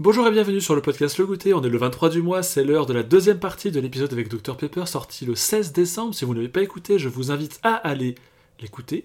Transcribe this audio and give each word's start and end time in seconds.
Bonjour 0.00 0.26
et 0.26 0.32
bienvenue 0.32 0.60
sur 0.60 0.74
le 0.74 0.82
podcast 0.82 1.18
Le 1.18 1.26
Goûter. 1.26 1.54
On 1.54 1.62
est 1.62 1.68
le 1.68 1.78
23 1.78 2.08
du 2.08 2.20
mois, 2.20 2.42
c'est 2.42 2.64
l'heure 2.64 2.84
de 2.84 2.92
la 2.92 3.04
deuxième 3.04 3.38
partie 3.38 3.70
de 3.70 3.78
l'épisode 3.78 4.12
avec 4.12 4.26
Dr 4.28 4.56
Pepper 4.56 4.86
sorti 4.86 5.24
le 5.24 5.36
16 5.36 5.72
décembre. 5.72 6.12
Si 6.12 6.24
vous 6.24 6.32
ne 6.32 6.38
l'avez 6.40 6.48
pas 6.48 6.62
écouté, 6.62 6.98
je 6.98 7.08
vous 7.08 7.30
invite 7.30 7.60
à 7.62 7.74
aller 7.74 8.16
l'écouter. 8.60 9.04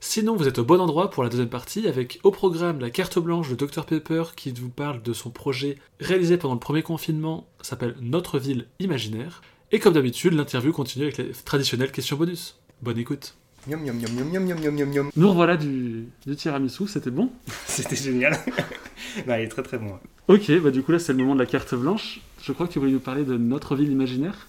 Sinon, 0.00 0.36
vous 0.36 0.48
êtes 0.48 0.58
au 0.58 0.64
bon 0.64 0.80
endroit 0.80 1.10
pour 1.10 1.22
la 1.22 1.28
deuxième 1.28 1.50
partie 1.50 1.86
avec 1.86 2.20
au 2.22 2.30
programme 2.30 2.80
la 2.80 2.88
carte 2.88 3.18
blanche 3.18 3.50
de 3.50 3.54
Dr 3.54 3.84
Pepper 3.84 4.22
qui 4.34 4.50
vous 4.52 4.70
parle 4.70 5.02
de 5.02 5.12
son 5.12 5.28
projet 5.28 5.76
réalisé 6.00 6.38
pendant 6.38 6.54
le 6.54 6.60
premier 6.60 6.82
confinement, 6.82 7.46
s'appelle 7.60 7.94
Notre 8.00 8.38
ville 8.38 8.66
imaginaire. 8.78 9.42
Et 9.72 9.78
comme 9.78 9.92
d'habitude, 9.92 10.32
l'interview 10.32 10.72
continue 10.72 11.04
avec 11.04 11.18
les 11.18 11.32
traditionnelles 11.32 11.92
questions 11.92 12.16
bonus. 12.16 12.58
Bonne 12.80 12.96
écoute. 12.96 13.36
Miam, 13.66 13.78
miam, 13.82 13.94
miam, 13.94 14.10
miam, 14.14 14.42
miam, 14.42 14.58
miam, 14.58 14.74
miam, 14.74 14.88
miam. 14.88 15.10
Nous 15.14 15.28
revoilà 15.28 15.58
du, 15.58 16.08
tiramisu, 16.34 16.88
c'était 16.88 17.10
bon 17.10 17.30
C'était 17.66 17.94
génial. 17.94 18.34
il 19.26 19.30
est 19.30 19.48
très 19.48 19.62
très 19.62 19.76
bon. 19.76 19.98
Ok, 20.28 20.50
bah 20.62 20.70
du 20.70 20.82
coup 20.82 20.92
là 20.92 20.98
c'est 20.98 21.12
le 21.12 21.18
moment 21.18 21.34
de 21.34 21.40
la 21.40 21.46
carte 21.46 21.74
blanche. 21.74 22.20
Je 22.42 22.52
crois 22.52 22.66
que 22.66 22.72
tu 22.72 22.78
voulais 22.78 22.92
nous 22.92 23.00
parler 23.00 23.22
de 23.22 23.36
notre 23.36 23.76
ville 23.76 23.90
imaginaire. 23.92 24.48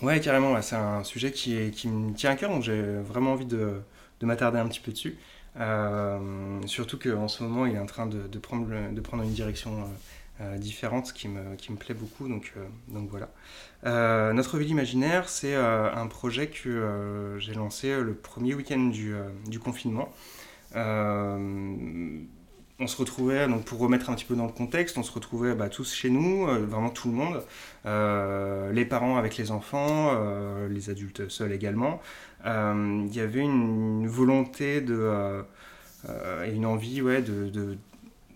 Ouais, 0.00 0.20
carrément, 0.20 0.60
c'est 0.62 0.76
un 0.76 1.02
sujet 1.02 1.32
qui, 1.32 1.54
me 1.88 2.14
tient 2.14 2.30
à 2.30 2.36
cœur, 2.36 2.50
donc 2.50 2.62
j'ai 2.62 2.80
vraiment 3.00 3.32
envie 3.32 3.46
de, 3.46 3.80
m'attarder 4.20 4.60
un 4.60 4.68
petit 4.68 4.80
peu 4.80 4.92
dessus. 4.92 5.16
Euh, 5.58 6.60
surtout 6.66 6.98
qu'en 6.98 7.28
ce 7.28 7.42
moment 7.42 7.66
il 7.66 7.74
est 7.74 7.80
en 7.80 7.86
train 7.86 8.06
de, 8.06 8.38
prendre, 8.38 8.70
une 8.70 9.32
direction 9.32 9.82
euh, 9.82 9.86
euh, 10.42 10.58
différente 10.58 11.12
qui 11.12 11.26
me, 11.26 11.76
plaît 11.76 11.94
beaucoup, 11.94 12.28
donc 12.28 12.52
voilà. 13.10 13.28
Euh, 13.84 14.32
Notre 14.32 14.58
ville 14.58 14.70
imaginaire, 14.70 15.28
c'est 15.28 15.54
euh, 15.54 15.92
un 15.92 16.06
projet 16.06 16.46
que 16.48 16.68
euh, 16.68 17.38
j'ai 17.38 17.54
lancé 17.54 18.00
le 18.00 18.14
premier 18.14 18.54
week-end 18.54 18.90
du, 18.90 19.58
confinement. 19.58 20.12
On 22.80 22.86
se 22.88 22.96
retrouvait, 22.96 23.46
donc 23.46 23.64
pour 23.64 23.78
remettre 23.78 24.10
un 24.10 24.14
petit 24.14 24.24
peu 24.24 24.34
dans 24.34 24.46
le 24.46 24.52
contexte, 24.52 24.98
on 24.98 25.04
se 25.04 25.12
retrouvait 25.12 25.54
bah, 25.54 25.68
tous 25.68 25.94
chez 25.94 26.10
nous, 26.10 26.46
vraiment 26.46 26.90
tout 26.90 27.08
le 27.08 27.14
monde, 27.14 27.44
les 28.74 28.84
parents 28.84 29.16
avec 29.18 29.36
les 29.36 29.52
enfants, 29.52 30.18
les 30.68 30.90
adultes 30.90 31.28
seuls 31.28 31.52
également. 31.52 32.00
Il 32.44 33.14
y 33.14 33.20
avait 33.20 33.40
une, 33.40 34.08
volonté 34.08 34.78
et 34.78 36.50
une 36.52 36.66
envie 36.66 37.02
ouais, 37.02 37.22
de, 37.22 37.76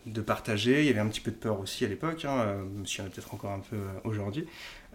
de, 0.06 0.20
partager. 0.20 0.80
Il 0.80 0.86
y 0.86 0.91
avait 0.91 1.00
un 1.00 1.08
petit 1.08 1.20
peu 1.20 1.33
de 1.33 1.36
peur 1.36 1.58
aussi 1.58 1.84
à 1.84 1.89
l'époque, 1.89 2.24
hein, 2.24 2.58
même 2.72 2.86
s'il 2.86 3.00
y 3.00 3.02
en 3.02 3.06
a 3.06 3.11
peut-être 3.11 3.34
encore 3.34 3.52
un 3.52 3.61
peu 3.61 3.78
aujourd'hui. 4.05 4.47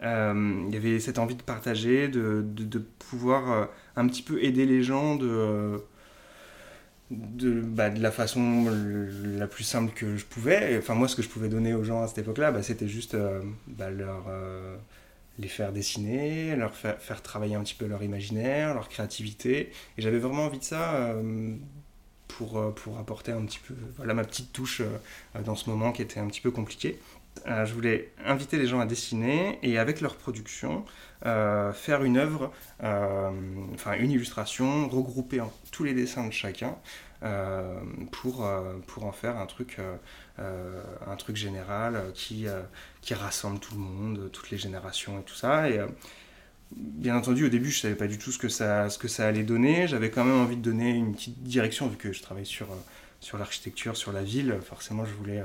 Euh, 0.04 0.64
il 0.68 0.74
y 0.74 0.78
avait 0.78 1.00
cette 1.00 1.20
envie 1.20 1.36
de 1.36 1.44
partager, 1.44 2.08
de, 2.08 2.44
de, 2.44 2.80
pouvoir 2.80 3.52
euh, 3.52 3.66
un 3.96 4.08
petit 4.08 4.24
peu 4.24 4.44
aider 4.44 4.66
les 4.66 4.82
gens 4.82 5.16
de, 5.16 5.28
euh, 5.30 5.78
de, 7.12 7.62
bah, 7.62 7.90
de 7.92 8.02
la 8.02 8.12
façon 8.12 8.66
la 9.38 9.48
plus 9.48 9.64
simple 9.64 9.94
que 9.94 10.18
je 10.18 10.26
pouvais. 10.26 10.78
Enfin, 10.78 10.96
moi, 10.96 11.08
ce 11.08 11.16
que 11.16 11.22
je 11.22 11.30
pouvais 11.30 11.50
donner 11.50 11.74
aux 11.74 11.84
gens 11.84 12.02
à 12.02 12.08
cette 12.08 12.20
époque-là, 12.20 12.52
bah, 12.52 12.64
c'était 12.64 12.88
juste 12.88 13.16
bah, 13.68 13.92
leur, 13.92 14.26
les 15.38 15.48
faire 15.48 15.72
dessiner, 15.72 16.56
leur 16.56 16.74
faire, 16.76 17.22
travailler 17.22 17.56
un 17.56 17.62
petit 17.62 17.76
peu 17.76 17.86
leur 17.86 18.02
imaginaire, 18.02 18.74
leur 18.74 18.90
créativité. 18.90 19.72
Et 19.98 20.02
j'avais 20.02 20.20
vraiment 20.20 20.46
envie 20.46 20.60
de 20.60 20.64
ça 20.64 21.14
pour, 22.28 22.74
pour 22.74 22.98
apporter 22.98 23.34
un 23.34 23.46
petit 23.46 23.60
peu 23.60 23.76
voilà, 23.98 24.14
ma 24.16 24.24
petite 24.24 24.52
touche 24.52 24.82
dans 25.46 25.56
ce 25.56 25.70
moment 25.70 25.92
qui 25.92 26.02
était 26.02 26.20
un 26.20 26.28
petit 26.28 26.42
peu 26.42 26.50
compliqué. 26.50 26.98
Euh, 27.48 27.66
je 27.66 27.74
voulais 27.74 28.12
inviter 28.26 28.58
les 28.58 28.68
gens 28.68 28.80
à 28.80 28.86
dessiner 28.86 29.58
et 29.64 29.80
avec 29.80 30.02
leur 30.02 30.16
production, 30.16 30.86
euh, 31.26 31.72
faire 31.74 32.04
une 32.04 32.18
œuvre, 32.18 32.52
euh, 32.84 33.32
enfin 33.74 33.94
une 33.94 34.12
illustration, 34.12 34.88
regrouper 34.90 35.42
en- 35.42 35.52
tous 35.72 35.84
les 35.84 35.94
dessins 35.94 36.28
de 36.28 36.34
chacun 36.34 36.76
pour, 38.12 38.50
pour 38.88 39.06
en 39.06 39.12
faire 39.12 39.38
un 39.38 39.46
truc, 39.46 39.78
un 40.40 41.16
truc 41.18 41.36
général 41.36 42.02
qui, 42.16 42.48
qui 43.02 43.14
rassemble 43.14 43.60
tout 43.60 43.76
le 43.76 43.80
monde, 43.80 44.30
toutes 44.34 44.50
les 44.50 44.58
générations 44.58 45.20
et 45.20 45.24
tout 45.24 45.36
ça. 45.36 45.70
Et, 45.70 45.80
bien 46.76 47.16
entendu, 47.16 47.46
au 47.46 47.50
début, 47.50 47.70
je 47.70 47.80
savais 47.80 47.96
pas 47.96 48.08
du 48.08 48.18
tout 48.18 48.32
ce 48.32 48.40
que 48.40 48.50
ça, 48.50 48.90
ce 48.90 48.98
que 48.98 49.08
ça 49.08 49.28
allait 49.28 49.44
donner. 49.44 49.88
J'avais 49.88 50.10
quand 50.10 50.24
même 50.26 50.40
envie 50.42 50.58
de 50.58 50.62
donner 50.64 50.90
une 50.90 51.14
petite 51.14 51.44
direction 51.44 51.88
vu 51.88 51.98
que 51.98 52.12
je 52.12 52.22
travaille 52.24 52.46
sur, 52.46 52.68
sur 53.20 53.38
l'architecture, 53.38 53.96
sur 53.98 54.12
la 54.12 54.24
ville. 54.24 54.58
Forcément, 54.64 55.06
je 55.06 55.14
voulais 55.14 55.44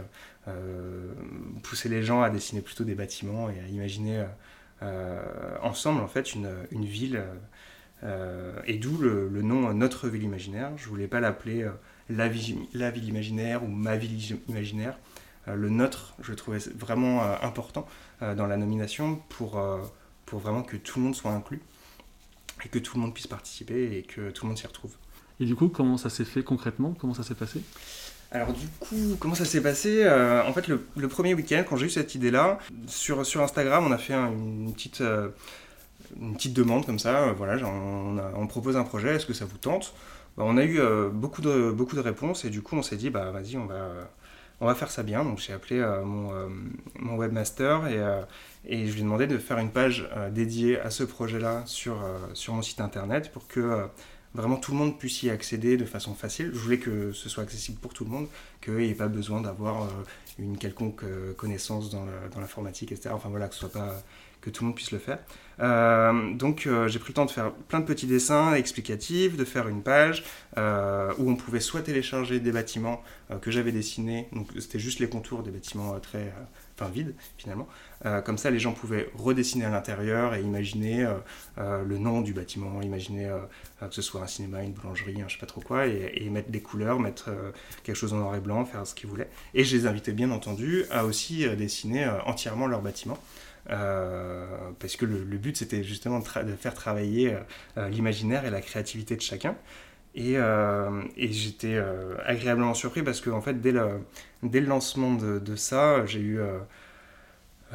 pousser 1.63 1.89
les 1.89 2.03
gens 2.03 2.23
à 2.23 2.31
dessiner 2.31 2.61
plutôt 2.61 2.85
des 2.85 2.95
bâtiments 2.95 3.51
et 3.51 3.59
à 3.61 3.67
imaginer 3.69 4.19
euh, 4.21 4.25
euh, 4.83 5.57
ensemble 5.63 6.01
en 6.03 6.09
fait 6.09 6.35
une, 6.35 6.51
une 6.71 6.85
ville. 6.85 7.17
euh, 7.17 7.35
euh, 8.05 8.61
et 8.67 8.77
d'où 8.77 8.99
le, 8.99 9.29
nom 9.43 9.69
euh, 9.69 9.73
Notre 9.73 10.09
ville 10.09 10.23
imaginaire. 10.23 10.71
Je 10.77 10.89
voulais 10.89 11.09
pas 11.09 11.21
l'appeler 11.21 11.63
euh, 11.63 11.71
la, 12.11 12.29
ville, 12.29 12.59
imaginaire 13.05 13.65
ou 13.65 13.69
ma 13.69 13.97
ville 13.97 14.39
imaginaire. 14.49 14.99
Euh, 15.49 15.55
le 15.55 15.71
Notre, 15.71 16.15
je 16.23 16.35
trouvais 16.35 16.59
vraiment 16.59 17.23
euh, 17.23 17.37
important 17.43 17.87
euh, 18.23 18.35
dans 18.35 18.47
la 18.47 18.57
nomination 18.57 19.17
pour, 19.31 19.59
euh, 19.59 19.81
pour 20.27 20.41
vraiment 20.41 20.63
que 20.63 20.77
tout 20.77 20.99
le 20.99 21.07
monde 21.07 21.15
soit 21.15 21.33
inclus 21.33 21.61
et 22.65 22.69
que 22.69 22.79
tout 22.79 22.97
le 22.97 23.03
monde 23.03 23.15
puisse 23.15 23.27
participer 23.27 23.97
et 23.97 24.03
que 24.03 24.31
tout 24.31 24.45
le 24.45 24.49
monde 24.49 24.59
s'y 24.59 24.67
retrouve. 24.67 24.95
Et 25.41 25.45
du 25.45 25.55
coup, 25.55 25.69
comment 25.69 25.99
ça 25.99 26.11
s'est 26.11 26.25
fait 26.25 26.43
concrètement? 26.43 26.95
Comment 26.99 27.15
ça 27.15 27.23
s'est 27.23 27.35
passé? 27.35 27.61
Alors 28.33 28.53
du 28.53 28.67
coup, 28.81 29.17
comment 29.21 29.35
ça 29.35 29.45
s'est 29.45 29.63
passé 29.63 30.03
Euh, 30.05 30.43
En 30.47 30.53
fait, 30.53 30.67
le, 30.69 31.09
premier 31.09 31.35
week-end, 31.35 31.63
quand 31.69 31.77
j'ai 31.77 31.87
eu 31.87 31.91
cette 31.91 32.15
idée-là, 32.15 32.59
sur, 32.87 33.21
Instagram, 33.21 33.85
on 33.87 33.93
a 33.93 33.99
fait 33.99 34.15
un- 34.15 34.31
une, 34.33 34.73
petite, 34.75 35.01
euh, 35.01 35.29
une 36.21 36.35
petite 36.35 36.53
demande 36.53 36.85
comme 36.87 36.99
ça. 36.99 37.29
euh, 37.29 37.33
voilà, 37.33 37.65
on, 37.67 38.47
propose 38.47 38.77
un 38.77 38.85
projet, 38.85 39.15
est-ce 39.15 39.27
que 39.27 39.33
ça 39.35 39.45
vous 39.45 39.59
tente? 39.59 39.95
Bah, 40.37 40.45
On 40.47 40.57
a 40.57 40.65
eu 40.65 40.81
beaucoup, 41.13 41.41
de, 41.41 41.71
beaucoup 41.71 41.97
de 41.97 42.01
réponses 42.01 42.45
et 42.45 42.51
du 42.51 42.63
coup, 42.63 42.77
on 42.77 42.83
s'est 42.83 42.97
dit, 42.97 43.11
bah 43.11 43.31
vas-y, 43.31 43.57
on 43.57 43.67
va, 43.67 43.89
on 44.61 44.67
va 44.67 44.75
faire 44.75 44.91
ça 44.91 45.03
bien. 45.03 45.25
Donc 45.25 45.39
j'ai 45.39 45.53
appelé 45.53 45.81
mon, 46.05 46.31
mon 46.99 47.17
webmaster 47.17 47.87
et, 47.87 48.01
et 48.69 48.87
je 48.87 48.93
lui 48.93 49.01
ai 49.01 49.03
demandé 49.03 49.27
de 49.27 49.39
faire 49.39 49.59
une 49.59 49.71
page 49.71 50.09
dédiée 50.33 50.79
à 50.81 50.91
ce 50.91 51.05
projet-là 51.05 51.63
sur, 51.67 51.97
sur 52.35 52.53
mon 52.55 52.61
site 52.63 52.81
internet 52.83 53.31
pour 53.33 53.47
que 53.49 53.87
vraiment 54.37 54.57
tout 54.57 54.73
le 54.73 54.79
monde 54.79 54.99
puisse 54.99 55.23
y 55.23 55.31
accéder 55.31 55.77
de 55.77 55.85
façon 55.85 56.15
facile. 56.15 56.51
Je 56.53 56.59
voulais 56.59 56.79
que 56.79 57.13
ce 57.13 57.29
soit 57.29 57.43
accessible 57.43 57.79
pour 57.79 57.93
tout 57.93 58.05
le 58.05 58.11
monde, 58.11 58.29
qu'il 58.61 58.75
n'y 58.75 58.91
ait 58.91 58.95
pas 58.95 59.09
besoin 59.09 59.41
d'avoir 59.41 59.83
euh, 59.83 59.89
une 60.39 60.59
quelconque 60.59 61.03
euh, 61.05 61.33
connaissance 61.35 61.91
dans 61.91 62.07
l'informatique, 62.39 62.93
etc. 62.93 63.11
Enfin 63.13 63.29
voilà, 63.29 63.49
que 63.49 64.51
tout 64.51 64.63
le 64.63 64.67
monde 64.67 64.77
puisse 64.77 64.93
le 64.93 64.99
faire. 64.99 65.19
Euh, 65.59 66.35
donc 66.35 66.69
j'ai 66.87 66.99
pris 66.99 67.09
le 67.11 67.15
temps 67.15 67.25
de 67.25 67.31
faire 67.31 67.53
plein 67.53 67.81
de 67.81 67.87
petits 67.87 68.07
dessins 68.07 68.55
explicatifs, 68.55 69.37
de 69.37 69.45
faire 69.45 69.69
une 69.69 69.83
page 69.83 70.23
où 70.57 71.31
on 71.31 71.37
pouvait 71.37 71.61
soit 71.61 71.83
télécharger 71.83 72.39
des 72.39 72.53
bâtiments 72.53 73.03
que 73.41 73.51
j'avais 73.51 73.73
dessinés, 73.73 74.29
donc 74.33 74.49
c'était 74.61 74.79
juste 74.79 75.01
les 75.01 75.09
contours 75.09 75.43
des 75.43 75.51
bâtiments 75.51 75.99
très, 76.01 76.33
enfin 76.79 76.91
vides 76.91 77.15
finalement. 77.39 77.67
Euh, 78.05 78.21
comme 78.21 78.39
ça, 78.39 78.51
les 78.51 78.59
gens 78.59 78.73
pouvaient 78.73 79.09
redessiner 79.17 79.65
à 79.65 79.71
l'intérieur 79.71 80.35
et 80.35 80.43
imaginer 80.43 81.05
euh, 81.05 81.15
euh, 81.59 81.83
le 81.83 81.99
nom 81.99 82.21
du 82.21 82.33
bâtiment, 82.33 82.83
imaginer 82.83 83.31
que 83.81 83.95
ce 83.95 84.03
soit 84.03 84.23
un 84.23 84.27
cinéma, 84.27 84.63
une 84.63 84.73
boulangerie, 84.73 85.21
un 85.23 85.29
je 85.29 85.35
sais 85.35 85.41
pas 85.41 85.47
trop 85.47 85.61
quoi, 85.61 85.87
et, 85.87 86.13
et 86.15 86.31
mettre 86.31 86.51
des 86.51 86.61
couleurs, 86.61 87.01
mettre 87.01 87.31
quelque 87.83 87.97
chose 87.97 88.13
en 88.13 88.19
noir 88.19 88.35
et 88.37 88.41
blanc, 88.41 88.65
faire 88.65 88.87
ce 88.87 88.95
qu'ils 88.95 89.09
voulaient. 89.09 89.31
Et 89.55 89.65
je 89.65 89.77
les 89.77 89.87
invitais 89.87 90.13
bien 90.13 90.31
entendu 90.31 90.85
à 90.91 91.05
aussi 91.05 91.49
dessiner 91.57 92.09
entièrement 92.27 92.67
leur 92.67 92.83
bâtiment. 92.83 93.19
Parce 93.67 94.97
que 94.97 95.05
le, 95.05 95.39
but 95.39 95.57
c'était 95.57 95.83
justement 95.83 96.21
de, 96.21 96.55
faire 96.55 96.75
travailler 96.75 97.37
l'imaginaire 97.77 98.45
et 98.45 98.51
la 98.51 98.61
créativité 98.61 99.17
de 99.17 99.23
chacun. 99.23 99.57
Et, 100.17 100.39
euh, 100.39 101.03
et 101.19 101.31
j'étais 101.31 101.75
euh, 101.75 102.17
agréablement 102.25 102.73
surpris 102.73 103.03
parce 103.03 103.21
que 103.21 103.39
fait 103.43 103.61
dès 103.61 103.71
le, 103.71 104.01
dès 104.43 104.61
le 104.61 104.67
lancement 104.67 105.13
de, 105.13 105.57
ça, 105.57 106.07
j'ai 106.07 106.21
eu 106.21 106.41
euh, 106.41 106.59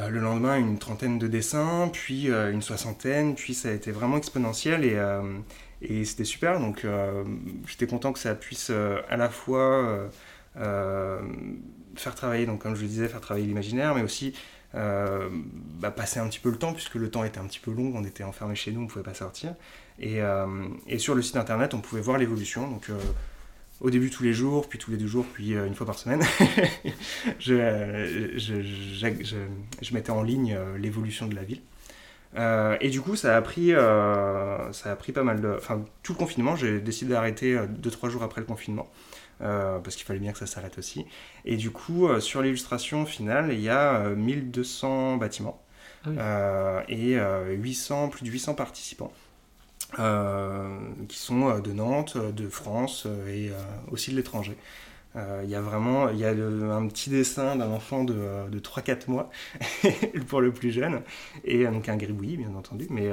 le 0.09 0.19
lendemain 0.19 0.57
une 0.57 0.79
trentaine 0.79 1.19
de 1.19 1.27
dessins, 1.27 1.89
puis 1.93 2.29
une 2.29 2.63
soixantaine, 2.63 3.35
puis 3.35 3.53
ça 3.53 3.69
a 3.69 3.71
été 3.73 3.91
vraiment 3.91 4.17
exponentiel 4.17 4.83
et, 4.85 4.97
et 5.81 6.03
c'était 6.05 6.23
super. 6.23 6.59
Donc 6.59 6.87
j'étais 7.67 7.87
content 7.87 8.11
que 8.11 8.19
ça 8.19 8.33
puisse 8.33 8.71
à 8.71 9.17
la 9.17 9.29
fois 9.29 10.09
faire 10.55 12.15
travailler, 12.15 12.47
donc 12.47 12.61
comme 12.63 12.75
je 12.75 12.81
le 12.81 12.87
disais, 12.87 13.07
faire 13.07 13.21
travailler 13.21 13.45
l'imaginaire, 13.45 13.93
mais 13.93 14.01
aussi 14.01 14.33
bah, 14.73 15.91
passer 15.91 16.19
un 16.19 16.27
petit 16.27 16.39
peu 16.39 16.49
le 16.49 16.57
temps, 16.57 16.73
puisque 16.73 16.95
le 16.95 17.11
temps 17.11 17.25
était 17.25 17.39
un 17.39 17.45
petit 17.45 17.59
peu 17.59 17.71
long, 17.71 17.91
on 17.93 18.03
était 18.05 18.23
enfermés 18.23 18.55
chez 18.55 18.71
nous, 18.71 18.79
on 18.79 18.83
ne 18.83 18.89
pouvait 18.89 19.03
pas 19.03 19.13
sortir. 19.13 19.53
Et, 20.01 20.21
euh, 20.21 20.45
et 20.87 20.97
sur 20.99 21.15
le 21.15 21.21
site 21.21 21.37
internet, 21.37 21.73
on 21.73 21.79
pouvait 21.79 22.01
voir 22.01 22.17
l'évolution. 22.17 22.67
Donc 22.69 22.89
euh, 22.89 22.97
au 23.79 23.89
début 23.89 24.09
tous 24.09 24.23
les 24.23 24.33
jours, 24.33 24.67
puis 24.67 24.77
tous 24.79 24.91
les 24.91 24.97
deux 24.97 25.07
jours, 25.07 25.25
puis 25.33 25.53
euh, 25.55 25.65
une 25.67 25.75
fois 25.75 25.85
par 25.85 25.97
semaine, 25.97 26.21
je, 27.39 27.53
euh, 27.53 28.37
je, 28.37 28.61
je, 28.61 29.23
je- 29.23 29.35
je 29.81 29.93
mettais 29.93 30.09
en 30.11 30.23
ligne 30.23 30.55
euh, 30.57 30.77
l'évolution 30.77 31.27
de 31.27 31.35
la 31.35 31.43
ville. 31.43 31.61
Et 32.81 32.89
du 32.89 33.01
coup, 33.01 33.15
ça 33.17 33.35
a 33.35 33.41
pris, 33.41 33.71
ça 33.71 34.91
a 34.91 34.95
pris 34.95 35.11
pas 35.11 35.21
mal 35.23 35.41
de. 35.41 35.53
Enfin, 35.57 35.83
tout 36.01 36.13
le 36.13 36.17
confinement, 36.17 36.55
j'ai 36.55 36.79
décidé 36.79 37.11
d'arrêter 37.11 37.57
2-3 37.57 38.09
jours 38.09 38.23
après 38.23 38.39
le 38.39 38.47
confinement. 38.47 38.89
parce 39.39 39.95
qu'il 39.97 40.05
fallait 40.05 40.19
bien 40.21 40.31
que 40.31 40.39
ça 40.39 40.45
s'arrête 40.47 40.77
aussi. 40.77 41.05
Et 41.43 41.57
du 41.57 41.71
coup, 41.71 42.07
sur 42.21 42.41
l'illustration 42.41 43.05
finale, 43.05 43.51
il 43.51 43.59
y 43.59 43.67
a 43.67 43.95
euh, 44.05 44.15
1200 44.15 45.17
bâtiments 45.17 45.61
Ah 46.05 46.09
oui. 46.87 46.95
et 46.95 47.19
euh, 47.19 47.51
800, 47.53 48.07
plus 48.07 48.23
de 48.23 48.29
800 48.31 48.53
participants. 48.53 49.11
Euh, 49.99 50.79
qui 51.09 51.17
sont 51.17 51.49
euh, 51.49 51.59
de 51.59 51.73
Nantes, 51.73 52.13
euh, 52.15 52.31
de 52.31 52.47
France 52.47 53.07
et 53.27 53.51
aussi 53.91 54.11
de 54.11 54.15
l'étranger. 54.15 54.57
Il 55.43 55.49
y 55.49 55.55
a 55.55 55.61
vraiment 55.61 56.09
y 56.09 56.23
a 56.23 56.29
un 56.29 56.87
petit 56.87 57.09
dessin 57.09 57.57
d'un 57.57 57.69
enfant 57.71 58.05
de, 58.05 58.47
de 58.49 58.59
3-4 58.59 59.09
mois 59.09 59.29
pour 60.29 60.39
le 60.39 60.53
plus 60.53 60.71
jeune, 60.71 61.01
et 61.43 61.65
donc 61.65 61.89
un 61.89 61.97
gribouillis 61.97 62.37
bien 62.37 62.55
entendu, 62.55 62.87
mais 62.89 63.11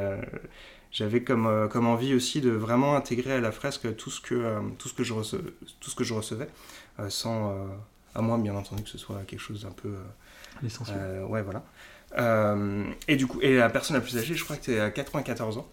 j'avais 0.93 1.25
comme, 1.25 1.69
comme 1.69 1.89
envie 1.89 2.15
aussi 2.15 2.41
de 2.41 2.51
vraiment 2.51 2.95
intégrer 2.95 3.33
à 3.33 3.41
la 3.41 3.51
fresque 3.51 3.97
tout 3.97 4.11
ce 4.11 4.21
que, 4.21 4.61
tout 4.79 4.87
ce 4.87 4.95
que, 4.95 5.03
je, 5.03 5.13
recevais, 5.13 5.51
tout 5.81 5.91
ce 5.91 5.97
que 5.97 6.05
je 6.05 6.15
recevais, 6.15 6.49
sans, 7.09 7.53
à 8.15 8.23
moins 8.23 8.39
bien 8.39 8.55
entendu 8.55 8.85
que 8.85 8.91
ce 8.91 8.99
soit 8.99 9.25
quelque 9.27 9.41
chose 9.41 9.63
d'un 9.63 9.73
peu... 9.73 9.97
Essentiel. 10.65 11.25
ouais, 11.29 11.43
voilà. 11.43 11.65
et 13.09 13.17
du 13.17 13.27
coup, 13.27 13.41
et 13.41 13.57
la 13.57 13.71
personne 13.71 13.97
la 13.97 14.03
plus 14.03 14.17
âgée, 14.19 14.37
je 14.37 14.45
crois 14.45 14.57
que 14.57 14.67
c'est 14.67 14.79
à 14.79 14.93
94 14.93 15.59
ans. 15.59 15.67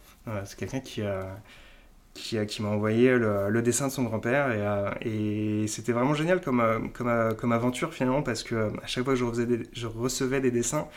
C'est 0.45 0.57
quelqu'un 0.57 0.79
qui 0.79 1.01
a 1.01 1.37
qui, 2.15 2.37
qui 2.47 2.61
m'a 2.61 2.69
envoyé 2.69 3.15
le, 3.17 3.61
dessin 3.61 3.87
de 3.87 3.91
son 3.91 4.03
grand-père 4.03 4.51
et, 4.51 4.61
euh, 4.61 5.67
c'était 5.67 5.91
vraiment 5.91 6.15
génial 6.15 6.41
comme, 6.41 6.61
euh, 6.61 6.79
comme, 6.93 7.09
euh, 7.09 7.33
comme, 7.33 7.51
aventure 7.51 7.93
finalement 7.93 8.23
parce 8.23 8.41
que 8.41 8.71
à 8.81 8.87
chaque 8.87 9.03
fois 9.03 9.13
que 9.13 9.19
je, 9.19 9.85
recevais 9.85 10.41
des 10.41 10.49
dessins, 10.49 10.87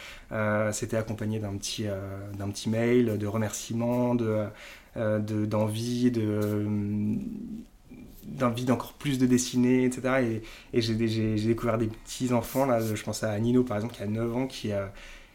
c'était 0.72 0.96
accompagné 0.96 1.40
d'un 1.40 1.56
petit, 1.56 1.86
d'un 2.38 2.48
petit 2.48 2.70
mail 2.70 3.18
de 3.18 3.26
remerciements, 3.26 4.14
de, 4.14 4.46
d'envie, 4.96 6.10
de, 6.12 6.66
d'envie 8.24 8.64
d'encore 8.64 8.92
plus 8.94 9.18
de 9.18 9.26
dessiner, 9.26 9.84
etc. 9.84 10.42
Et, 10.72 10.78
et 10.78 10.80
j'ai, 10.80 10.94
découvert 10.94 11.78
des 11.78 11.88
petits 11.88 12.32
enfants, 12.32 12.64
là, 12.64 12.80
je 12.80 13.02
pense 13.02 13.24
à 13.24 13.38
Nino 13.40 13.64
par 13.64 13.76
exemple 13.76 13.94
qui 13.94 14.02
a 14.02 14.06
9 14.06 14.36
ans, 14.36 14.46
qui, 14.46 14.70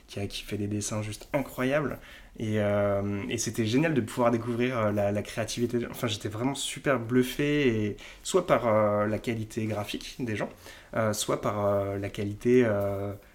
qui, 0.07 0.19
a, 0.19 0.27
qui 0.27 0.43
fait 0.43 0.57
des 0.57 0.67
dessins 0.67 1.01
juste 1.01 1.27
incroyables. 1.33 1.99
Euh, 2.41 3.23
et, 3.29 3.37
c'était 3.37 3.65
génial 3.65 3.93
de 3.93 4.01
pouvoir 4.01 4.31
découvrir 4.31 4.77
euh, 4.77 4.91
la, 4.91 5.21
créativité. 5.21 5.79
Enfin, 5.89 6.07
j'étais 6.07 6.29
vraiment 6.29 6.55
super 6.55 6.99
bluffé, 6.99 7.95
soit 8.23 8.47
par 8.47 8.67
euh, 8.67 9.07
la 9.07 9.19
qualité 9.19 9.65
graphique 9.65 10.15
des 10.19 10.35
gens, 10.35 10.49
soit 11.13 11.41
par 11.41 11.97
la 11.97 12.09
qualité 12.09 12.65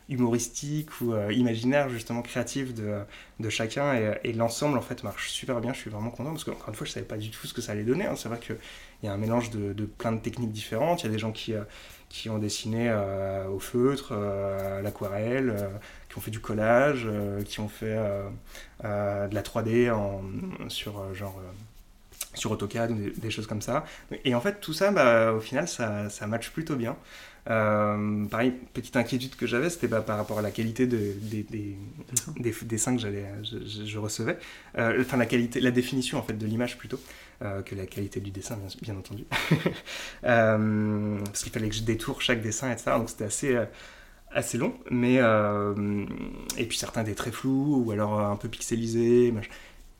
humoristique 0.09 1.01
ou 1.01 1.15
imaginaire, 1.31 1.89
justement 1.89 2.23
créative 2.23 2.75
de, 2.75 3.01
de 3.41 3.49
chacun. 3.49 3.95
Et, 4.25 4.33
l'ensemble, 4.33 4.79
en 4.79 4.83
fait, 4.83 5.05
marche 5.05 5.31
super 5.31 5.61
bien. 5.61 5.73
Je 5.73 5.79
suis 5.79 5.91
vraiment 5.91 6.11
content 6.11 6.31
parce 6.31 6.45
qu'encore 6.45 6.69
une 6.69 6.75
fois, 6.75 6.87
je 6.87 6.93
savais 6.93 7.07
pas 7.07 7.17
du 7.17 7.31
tout 7.31 7.47
ce 7.47 7.55
que 7.55 7.61
ça 7.61 7.73
allait 7.73 7.85
donner. 7.85 8.07
Hein. 8.07 8.15
C'est 8.17 8.29
vrai 8.29 8.39
qu'il 8.39 8.57
y 9.03 9.09
a 9.09 9.13
un 9.13 9.17
mélange 9.17 9.51
de, 9.51 9.73
de, 9.73 9.85
plein 9.87 10.13
de 10.13 10.21
techniques 10.21 10.53
différentes. 10.53 11.03
Il 11.03 11.07
y 11.07 11.09
a 11.09 11.13
des 11.13 11.19
gens 11.19 11.33
qui 11.33 11.55
qui 12.09 12.31
ont 12.31 12.39
dessiné 12.39 12.91
au 13.53 13.59
feutre, 13.59 14.13
à 14.13 14.81
l'aquarelle, 14.81 15.69
qui 16.09 16.19
ont 16.19 16.21
fait 16.21 16.31
du 16.31 16.41
collage, 16.41 17.07
qui 17.45 17.61
ont 17.61 17.69
fait 17.69 17.97
de 18.83 19.35
la 19.35 19.43
3D 19.43 19.91
en, 19.91 20.23
sur 20.69 21.15
genre 21.15 21.41
sur 22.35 22.51
AutoCAD 22.53 22.91
ou 22.93 23.11
des, 23.21 23.31
choses 23.31 23.47
comme 23.47 23.63
ça. 23.63 23.85
Et 24.25 24.35
en 24.35 24.41
fait, 24.41 24.61
tout 24.61 24.73
ça, 24.73 24.91
bah, 24.91 25.33
au 25.33 25.41
final, 25.41 25.69
ça, 25.69 26.09
ça 26.09 26.27
match 26.27 26.51
plutôt 26.51 26.77
bien. 26.77 26.97
Euh, 27.51 28.27
pareil, 28.27 28.53
petite 28.75 28.97
inquiétude 28.97 29.35
que 29.35 29.47
j'avais, 29.47 29.71
c'était 29.71 29.89
bah, 29.89 30.03
par 30.03 30.19
rapport 30.19 30.39
à 30.39 30.43
la 30.43 30.51
qualité 30.51 30.87
de, 30.87 31.15
des, 31.23 31.43
des, 31.45 31.77
des, 32.39 32.55
dessins 32.63 32.95
que 32.95 33.01
j'allais, 33.01 33.25
je, 33.43 33.99
recevais. 33.99 34.39
Euh, 34.77 35.01
enfin, 35.01 35.17
la 35.17 35.25
qualité, 35.25 35.61
la 35.61 35.71
définition 35.71 36.19
en 36.19 36.23
fait 36.23 36.35
de 36.35 36.47
l'image 36.47 36.77
plutôt 36.77 37.01
euh, 37.43 37.63
que 37.63 37.75
la 37.75 37.87
qualité 37.87 38.21
du 38.21 38.31
dessin, 38.31 38.57
bien, 38.57 38.69
bien 38.83 38.97
entendu. 38.97 39.25
parce 40.23 41.43
qu'il 41.43 41.53
fallait 41.53 41.71
que 41.71 41.75
je 41.75 41.83
détourne 41.83 42.21
chaque 42.21 42.43
dessin, 42.43 42.71
etc. 42.71 42.93
Donc 42.99 43.09
c'était 43.09 43.25
assez 43.25 43.57
assez 44.33 44.59
long, 44.59 44.75
mais 44.91 45.17
et 46.57 46.67
puis 46.67 46.79
certains 46.79 47.03
étaient 47.03 47.15
très 47.15 47.33
flous 47.33 47.83
ou 47.85 47.91
alors 47.91 48.21
un 48.21 48.37
peu 48.37 48.49
pixelisés. 48.49 49.35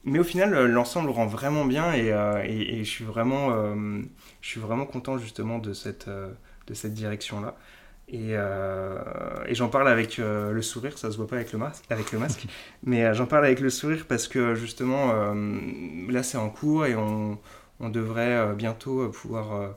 Mais 0.05 0.19
au 0.19 0.25
final, 0.25 0.67
l'ensemble 0.67 1.11
rend 1.11 1.27
vraiment 1.27 1.65
bien 1.65 1.93
et, 1.95 2.09
et, 2.45 2.79
et, 2.79 2.85
je 2.85 2.91
suis 2.91 3.05
vraiment, 3.05 3.51
je 4.41 4.49
suis 4.49 4.61
vraiment 4.61 4.87
content 4.87 5.19
justement 5.19 5.59
de 5.59 5.73
cette 5.73 6.09
de 6.69 6.75
cette 6.75 6.95
direction-là. 6.95 7.57
Et, 8.11 8.31
euh, 8.31 8.99
et 9.47 9.55
j'en 9.55 9.69
parle 9.69 9.89
avec 9.89 10.19
euh, 10.19 10.53
le 10.53 10.63
sourire, 10.63 10.97
ça 10.97 11.11
se 11.11 11.19
voit 11.19 11.27
pas 11.27 11.37
avec 11.37 11.53
le 11.53 11.59
masque, 11.59 11.85
avec 11.91 12.11
le 12.13 12.19
masque 12.19 12.47
mais 12.83 13.05
euh, 13.05 13.13
j'en 13.13 13.27
parle 13.27 13.45
avec 13.45 13.61
le 13.61 13.69
sourire 13.69 14.07
parce 14.09 14.29
que 14.29 14.55
justement, 14.55 15.13
là 16.09 16.23
c'est 16.23 16.39
en 16.39 16.49
cours 16.49 16.87
et 16.87 16.97
on, 16.97 17.39
on 17.81 17.91
devrait 17.91 18.55
bientôt 18.55 19.09
pouvoir 19.11 19.75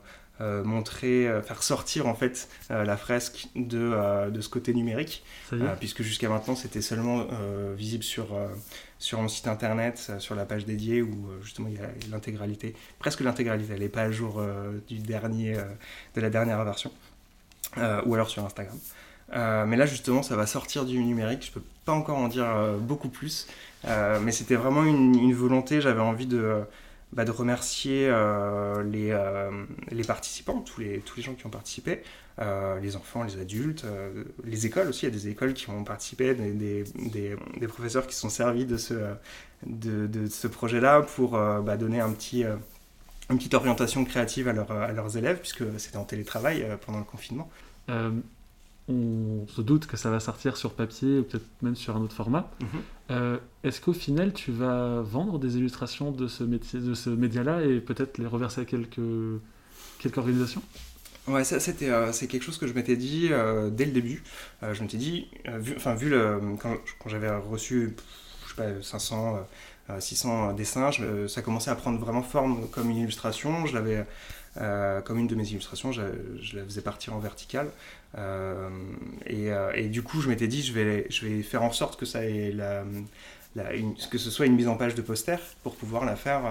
montrer, 0.64 1.28
faire 1.44 1.62
sortir 1.62 2.06
en 2.06 2.14
fait 2.14 2.48
la 2.70 2.96
fresque 2.96 3.48
de, 3.54 4.30
de 4.30 4.40
ce 4.40 4.48
côté 4.48 4.74
numérique, 4.74 5.24
puisque 5.78 6.02
jusqu'à 6.02 6.28
maintenant 6.28 6.56
c'était 6.56 6.82
seulement 6.82 7.26
visible 7.76 8.04
sur, 8.04 8.28
sur 8.98 9.20
mon 9.20 9.28
site 9.28 9.46
internet, 9.46 10.12
sur 10.18 10.34
la 10.34 10.44
page 10.44 10.64
dédiée 10.64 11.02
où 11.02 11.28
justement 11.42 11.68
il 11.68 11.74
y 11.74 11.78
a 11.78 11.88
l'intégralité, 12.10 12.74
presque 12.98 13.20
l'intégralité, 13.20 13.72
elle 13.74 13.80
n'est 13.80 13.88
pas 13.88 14.02
à 14.02 14.10
jour 14.10 14.42
du 14.88 14.98
dernier, 14.98 15.56
de 16.14 16.20
la 16.20 16.30
dernière 16.30 16.64
version. 16.64 16.90
Euh, 17.78 18.02
ou 18.04 18.14
alors 18.14 18.28
sur 18.28 18.44
Instagram. 18.44 18.78
Euh, 19.34 19.64
mais 19.64 19.76
là, 19.76 19.86
justement, 19.86 20.22
ça 20.22 20.36
va 20.36 20.46
sortir 20.46 20.84
du 20.84 21.02
numérique. 21.02 21.46
Je 21.46 21.52
peux 21.52 21.64
pas 21.86 21.92
encore 21.92 22.18
en 22.18 22.28
dire 22.28 22.44
euh, 22.44 22.76
beaucoup 22.76 23.08
plus. 23.08 23.46
mais 23.84 24.32
c'était 24.32 24.56
vraiment 24.56 24.84
une, 24.84 25.32
volonté. 25.32 25.80
J'avais 25.80 26.00
envie 26.00 26.26
de, 26.26 26.60
bah, 27.12 27.24
de 27.24 27.30
remercier 27.30 28.08
les, 28.84 29.16
les, 29.90 30.04
participants, 30.04 30.60
tous 30.60 30.80
les, 30.80 31.00
tous 31.00 31.16
les 31.16 31.22
gens 31.22 31.34
qui 31.34 31.46
ont 31.46 31.50
participé, 31.50 32.02
les 32.38 32.96
enfants, 32.96 33.22
les 33.22 33.38
adultes, 33.38 33.84
les 34.44 34.66
écoles 34.66 34.88
aussi. 34.88 35.06
Il 35.06 35.10
y 35.10 35.12
a 35.12 35.18
des 35.18 35.28
écoles 35.28 35.52
qui 35.54 35.68
ont 35.70 35.84
participé, 35.84 36.34
des, 36.34 36.52
des, 36.52 37.36
des, 37.60 37.68
professeurs 37.68 38.06
qui 38.06 38.14
se 38.14 38.20
sont 38.20 38.30
servis 38.30 38.64
de 38.64 38.76
ce, 38.76 38.94
de, 39.66 40.26
ce 40.26 40.46
projet-là 40.46 41.02
pour 41.02 41.32
bah, 41.32 41.76
donner 41.76 42.00
un 42.00 42.12
petit 42.12 42.44
une 43.30 43.38
petite 43.38 43.54
orientation 43.54 44.04
créative 44.04 44.48
à, 44.48 44.84
à 44.84 44.92
leurs 44.92 45.16
élèves, 45.16 45.38
puisque 45.38 45.64
c'était 45.78 45.98
en 45.98 46.04
télétravail 46.04 46.66
pendant 46.84 46.98
le 46.98 47.04
confinement. 47.04 47.50
Euh, 48.90 49.42
on 49.42 49.46
se 49.46 49.60
doute 49.60 49.86
que 49.86 49.96
ça 49.96 50.10
va 50.10 50.20
sortir 50.20 50.56
sur 50.56 50.72
papier 50.74 51.20
ou 51.20 51.22
peut-être 51.22 51.46
même 51.62 51.76
sur 51.76 51.96
un 51.96 52.00
autre 52.00 52.14
format. 52.14 52.50
Mhm. 52.60 52.66
Euh, 53.10 53.38
est-ce 53.62 53.80
qu'au 53.80 53.92
final, 53.92 54.32
tu 54.32 54.52
vas 54.52 55.00
vendre 55.02 55.38
des 55.38 55.56
illustrations 55.56 56.10
de 56.10 56.26
ce, 56.28 56.44
métier, 56.44 56.80
de 56.80 56.94
ce 56.94 57.10
média-là 57.10 57.62
et 57.62 57.80
peut-être 57.80 58.18
les 58.18 58.26
reverser 58.26 58.62
à 58.62 58.64
quelques, 58.64 59.00
quelques 59.98 60.18
organisations? 60.18 60.62
Ouais, 61.28 61.44
ça 61.44 61.60
c'était 61.60 61.90
euh, 61.90 62.10
c'est 62.10 62.26
quelque 62.26 62.42
chose 62.42 62.58
que 62.58 62.66
je 62.66 62.72
m'étais 62.72 62.96
dit 62.96 63.28
dès 63.28 63.84
le 63.84 63.92
début. 63.92 64.24
je 64.62 64.82
m'étais 64.82 64.96
dit, 64.96 65.28
vu, 65.46 65.74
enfin 65.76 65.94
vu 65.94 66.10
le 66.10 66.40
quand, 66.60 66.74
quand 66.98 67.08
j'avais 67.08 67.30
reçu, 67.30 67.94
je 68.44 68.50
sais 68.50 68.56
pas, 68.56 68.82
500, 68.82 69.46
600 69.98 70.52
dessins, 70.52 70.90
ça 71.28 71.42
commençait 71.42 71.70
à 71.70 71.74
prendre 71.74 71.98
vraiment 71.98 72.22
forme 72.22 72.68
comme 72.68 72.90
une 72.90 72.98
illustration. 72.98 73.66
Je 73.66 73.74
l'avais 73.74 74.04
euh, 74.58 75.00
comme 75.00 75.18
une 75.18 75.26
de 75.26 75.34
mes 75.34 75.48
illustrations, 75.48 75.92
je, 75.92 76.02
la 76.54 76.64
faisais 76.64 76.82
partir 76.82 77.14
en 77.14 77.18
verticale. 77.18 77.70
Euh, 78.18 78.68
euh, 79.30 79.72
et, 79.74 79.88
du 79.88 80.02
coup, 80.02 80.20
je 80.20 80.28
m'étais 80.28 80.46
dit, 80.46 80.62
je 80.62 80.72
vais, 80.74 81.42
faire 81.42 81.62
en 81.62 81.72
sorte 81.72 81.98
que, 81.98 82.04
ça 82.04 82.20
ce 83.54 84.30
soit 84.30 84.46
une 84.46 84.54
mise 84.54 84.68
en 84.68 84.76
page 84.76 84.94
de 84.94 85.02
poster 85.02 85.38
pour 85.62 85.74
pouvoir 85.76 86.04
la 86.04 86.16
faire, 86.16 86.42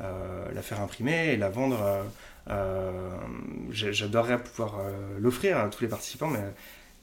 la 0.00 0.62
faire 0.62 0.80
imprimer 0.80 1.32
et 1.32 1.36
la 1.36 1.48
vendre. 1.48 2.04
J'adorerais 3.70 4.42
pouvoir 4.42 4.82
l'offrir 5.18 5.58
à 5.58 5.68
tous 5.68 5.82
les 5.82 5.88
participants, 5.88 6.30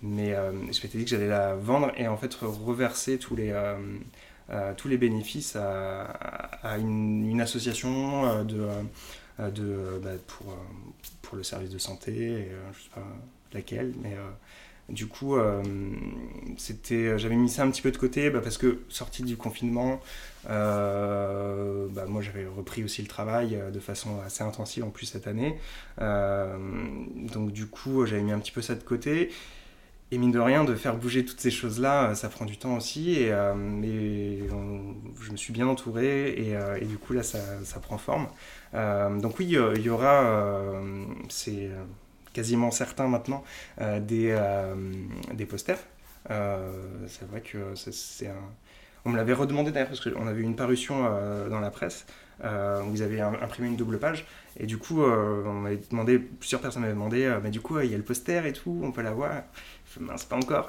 mais 0.03 0.35
je 0.35 0.83
m'étais 0.83 0.97
dit 0.99 1.05
que 1.05 1.09
j'allais 1.09 1.27
la 1.27 1.55
vendre 1.55 1.91
et 1.97 2.07
en 2.07 2.17
fait 2.17 2.35
reverser 2.35 3.17
tous 3.17 3.35
les, 3.35 3.51
tous 4.77 4.87
les 4.87 4.97
bénéfices 4.97 5.55
à, 5.55 6.77
une, 6.77 7.41
association 7.41 8.43
de 8.43 8.67
euh, 9.39 9.51
de, 9.51 9.63
euh, 9.63 9.99
bah, 9.99 10.11
pour, 10.27 10.49
euh, 10.51 10.55
pour 11.21 11.35
le 11.35 11.43
service 11.43 11.69
de 11.69 11.77
santé, 11.77 12.13
et, 12.13 12.51
je 12.73 12.83
sais 12.83 12.89
pas 12.93 13.05
laquelle, 13.51 13.93
mais 14.01 14.15
du 14.89 15.07
coup, 15.07 15.37
j'avais 16.57 17.35
mis 17.35 17.49
ça 17.49 17.63
un 17.63 17.71
petit 17.71 17.81
peu 17.81 17.91
de 17.91 17.97
côté 17.97 18.29
bah, 18.29 18.41
parce 18.41 18.57
que 18.57 18.79
sorti 18.89 19.23
du 19.23 19.37
confinement, 19.37 20.01
bah, 20.45 22.05
moi 22.07 22.21
j'avais 22.21 22.45
repris 22.45 22.83
aussi 22.83 23.01
le 23.01 23.07
travail 23.07 23.57
de 23.73 23.79
façon 23.79 24.19
assez 24.25 24.43
intensive 24.43 24.83
en 24.83 24.89
plus 24.89 25.05
cette 25.05 25.27
année. 25.27 25.57
donc 25.99 27.51
du 27.51 27.67
coup, 27.67 28.05
j'avais 28.05 28.23
mis 28.23 28.33
un 28.33 28.39
petit 28.39 28.51
peu 28.51 28.61
ça 28.61 28.75
de 28.75 28.83
côté. 28.83 29.31
Et 30.11 30.17
mine 30.17 30.31
de 30.31 30.39
rien, 30.39 30.63
de 30.63 30.75
faire 30.75 30.95
bouger 30.97 31.25
toutes 31.25 31.39
ces 31.41 31.51
choses-là, 31.51 32.13
ça 32.15 32.29
prend 32.29 32.45
du 32.45 32.57
temps 32.57 32.75
aussi. 32.77 33.15
Et, 33.15 33.33
mais 33.55 34.39
je 34.47 35.31
me 35.31 35.37
suis 35.37 35.51
bien 35.51 35.67
entouré 35.67 36.29
et, 36.29 36.51
et 36.79 36.85
du 36.85 36.97
coup 36.97 37.13
là, 37.13 37.23
ça, 37.23 37.39
prend 37.81 37.97
forme. 37.97 38.27
Euh, 38.75 39.19
donc 39.19 39.39
oui, 39.39 39.57
il 39.75 39.81
y 39.81 39.89
aura, 39.89 40.23
euh, 40.25 41.05
c'est 41.29 41.69
quasiment 42.33 42.71
certain 42.71 43.07
maintenant, 43.07 43.43
euh, 43.81 43.99
des, 43.99 44.37
des 45.33 45.45
posters. 45.45 45.79
c'est 46.27 47.27
vrai 47.29 47.41
que 47.41 47.73
c'est 47.75 48.27
un... 48.27 48.35
On 49.07 49.11
me 49.11 49.17
l'avait 49.17 49.33
redemandé 49.33 49.71
d'ailleurs 49.71 49.89
parce 49.89 50.01
qu'on 50.01 50.25
avait 50.25 50.41
eu 50.41 50.43
une 50.43 50.55
parution 50.55 51.03
dans 51.49 51.59
la 51.59 51.69
presse 51.69 52.05
où 52.43 52.93
ils 52.93 53.03
avaient 53.03 53.21
imprimé 53.21 53.67
une 53.67 53.75
double 53.75 53.99
page 53.99 54.25
et 54.59 54.65
du 54.65 54.77
coup 54.79 55.03
on 55.03 55.53
m'avait 55.53 55.79
demandé, 55.91 56.17
plusieurs 56.17 56.59
personnes 56.59 56.81
m'avaient 56.81 56.95
demandé, 56.95 57.37
mais 57.43 57.51
du 57.51 57.61
coup 57.61 57.79
il 57.79 57.91
y 57.91 57.93
a 57.93 57.97
le 57.97 58.03
poster 58.03 58.47
et 58.47 58.53
tout, 58.53 58.81
on 58.83 58.91
peut 58.91 59.03
l'avoir? 59.03 59.43
Mince, 59.99 60.25
pas 60.25 60.35
encore. 60.35 60.67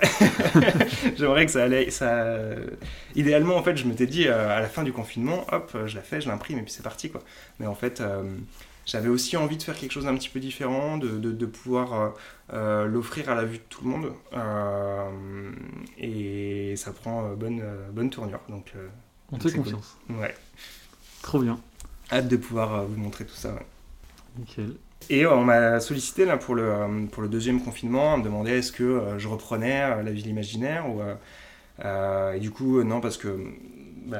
J'aimerais 1.16 1.46
que 1.46 1.52
ça 1.52 1.64
allait. 1.64 1.90
Ça... 1.90 2.36
Idéalement, 3.14 3.56
en 3.56 3.62
fait, 3.62 3.76
je 3.76 3.86
m'étais 3.86 4.06
dit, 4.06 4.26
euh, 4.28 4.56
à 4.56 4.60
la 4.60 4.68
fin 4.68 4.82
du 4.82 4.92
confinement, 4.92 5.44
hop, 5.52 5.76
je 5.86 5.94
la 5.96 6.02
fais, 6.02 6.20
je 6.20 6.28
l'imprime, 6.28 6.58
et 6.58 6.62
puis 6.62 6.72
c'est 6.72 6.82
parti, 6.82 7.10
quoi. 7.10 7.22
Mais 7.58 7.66
en 7.66 7.74
fait, 7.74 8.00
euh, 8.00 8.22
j'avais 8.84 9.08
aussi 9.08 9.36
envie 9.36 9.56
de 9.56 9.62
faire 9.62 9.76
quelque 9.76 9.92
chose 9.92 10.04
d'un 10.04 10.14
petit 10.16 10.28
peu 10.28 10.40
différent, 10.40 10.96
de, 10.98 11.08
de, 11.18 11.32
de 11.32 11.46
pouvoir 11.46 12.14
l'offrir 12.52 13.28
à 13.28 13.34
la 13.34 13.44
vue 13.44 13.58
de 13.58 13.64
tout 13.68 13.84
le 13.84 13.90
monde. 13.90 14.12
et 15.98 16.74
ça 16.76 16.92
prend 16.92 17.34
bonne, 17.34 17.62
bonne 17.92 18.10
tournure. 18.10 18.40
Donc, 18.48 18.72
On 19.32 19.38
te 19.38 19.48
fait 19.48 19.56
confiance. 19.56 19.96
Ouais. 20.08 20.34
Trop 21.22 21.40
bien. 21.40 21.58
Hâte 22.12 22.28
de 22.28 22.36
pouvoir 22.36 22.84
vous 22.86 22.96
montrer 22.96 23.24
tout 23.26 23.34
ça. 23.34 23.58
Nickel. 24.38 24.76
Et 25.08 25.26
on 25.26 25.44
m'a 25.44 25.80
sollicité 25.80 26.24
là, 26.24 26.36
pour, 26.36 26.54
le, 26.54 27.06
pour 27.10 27.22
le 27.22 27.28
deuxième 27.28 27.62
confinement, 27.62 28.14
on 28.14 28.18
me 28.18 28.24
demandait 28.24 28.58
est-ce 28.58 28.72
que 28.72 29.14
je 29.18 29.28
reprenais 29.28 30.02
la 30.02 30.10
ville 30.10 30.26
imaginaire 30.26 30.86
ou, 30.88 31.00
et 32.34 32.40
du 32.40 32.50
coup, 32.50 32.82
non, 32.82 33.00
parce 33.00 33.16
que 33.16 33.38
bah, 34.06 34.18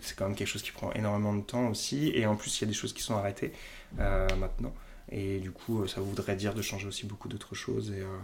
c'est 0.00 0.16
quand 0.16 0.26
même 0.26 0.34
quelque 0.34 0.48
chose 0.48 0.62
qui 0.62 0.72
prend 0.72 0.92
énormément 0.92 1.34
de 1.34 1.42
temps 1.42 1.68
aussi. 1.68 2.10
Et 2.14 2.26
en 2.26 2.36
plus, 2.36 2.58
il 2.58 2.62
y 2.62 2.64
a 2.64 2.68
des 2.68 2.74
choses 2.74 2.92
qui 2.92 3.02
sont 3.02 3.16
arrêtées 3.16 3.52
euh, 4.00 4.26
maintenant. 4.38 4.72
Et 5.10 5.38
du 5.38 5.50
coup, 5.50 5.86
ça 5.86 6.00
voudrait 6.00 6.36
dire 6.36 6.54
de 6.54 6.62
changer 6.62 6.86
aussi 6.86 7.06
beaucoup 7.06 7.28
d'autres 7.28 7.54
choses. 7.54 7.92
Et, 7.92 8.00
euh, 8.00 8.18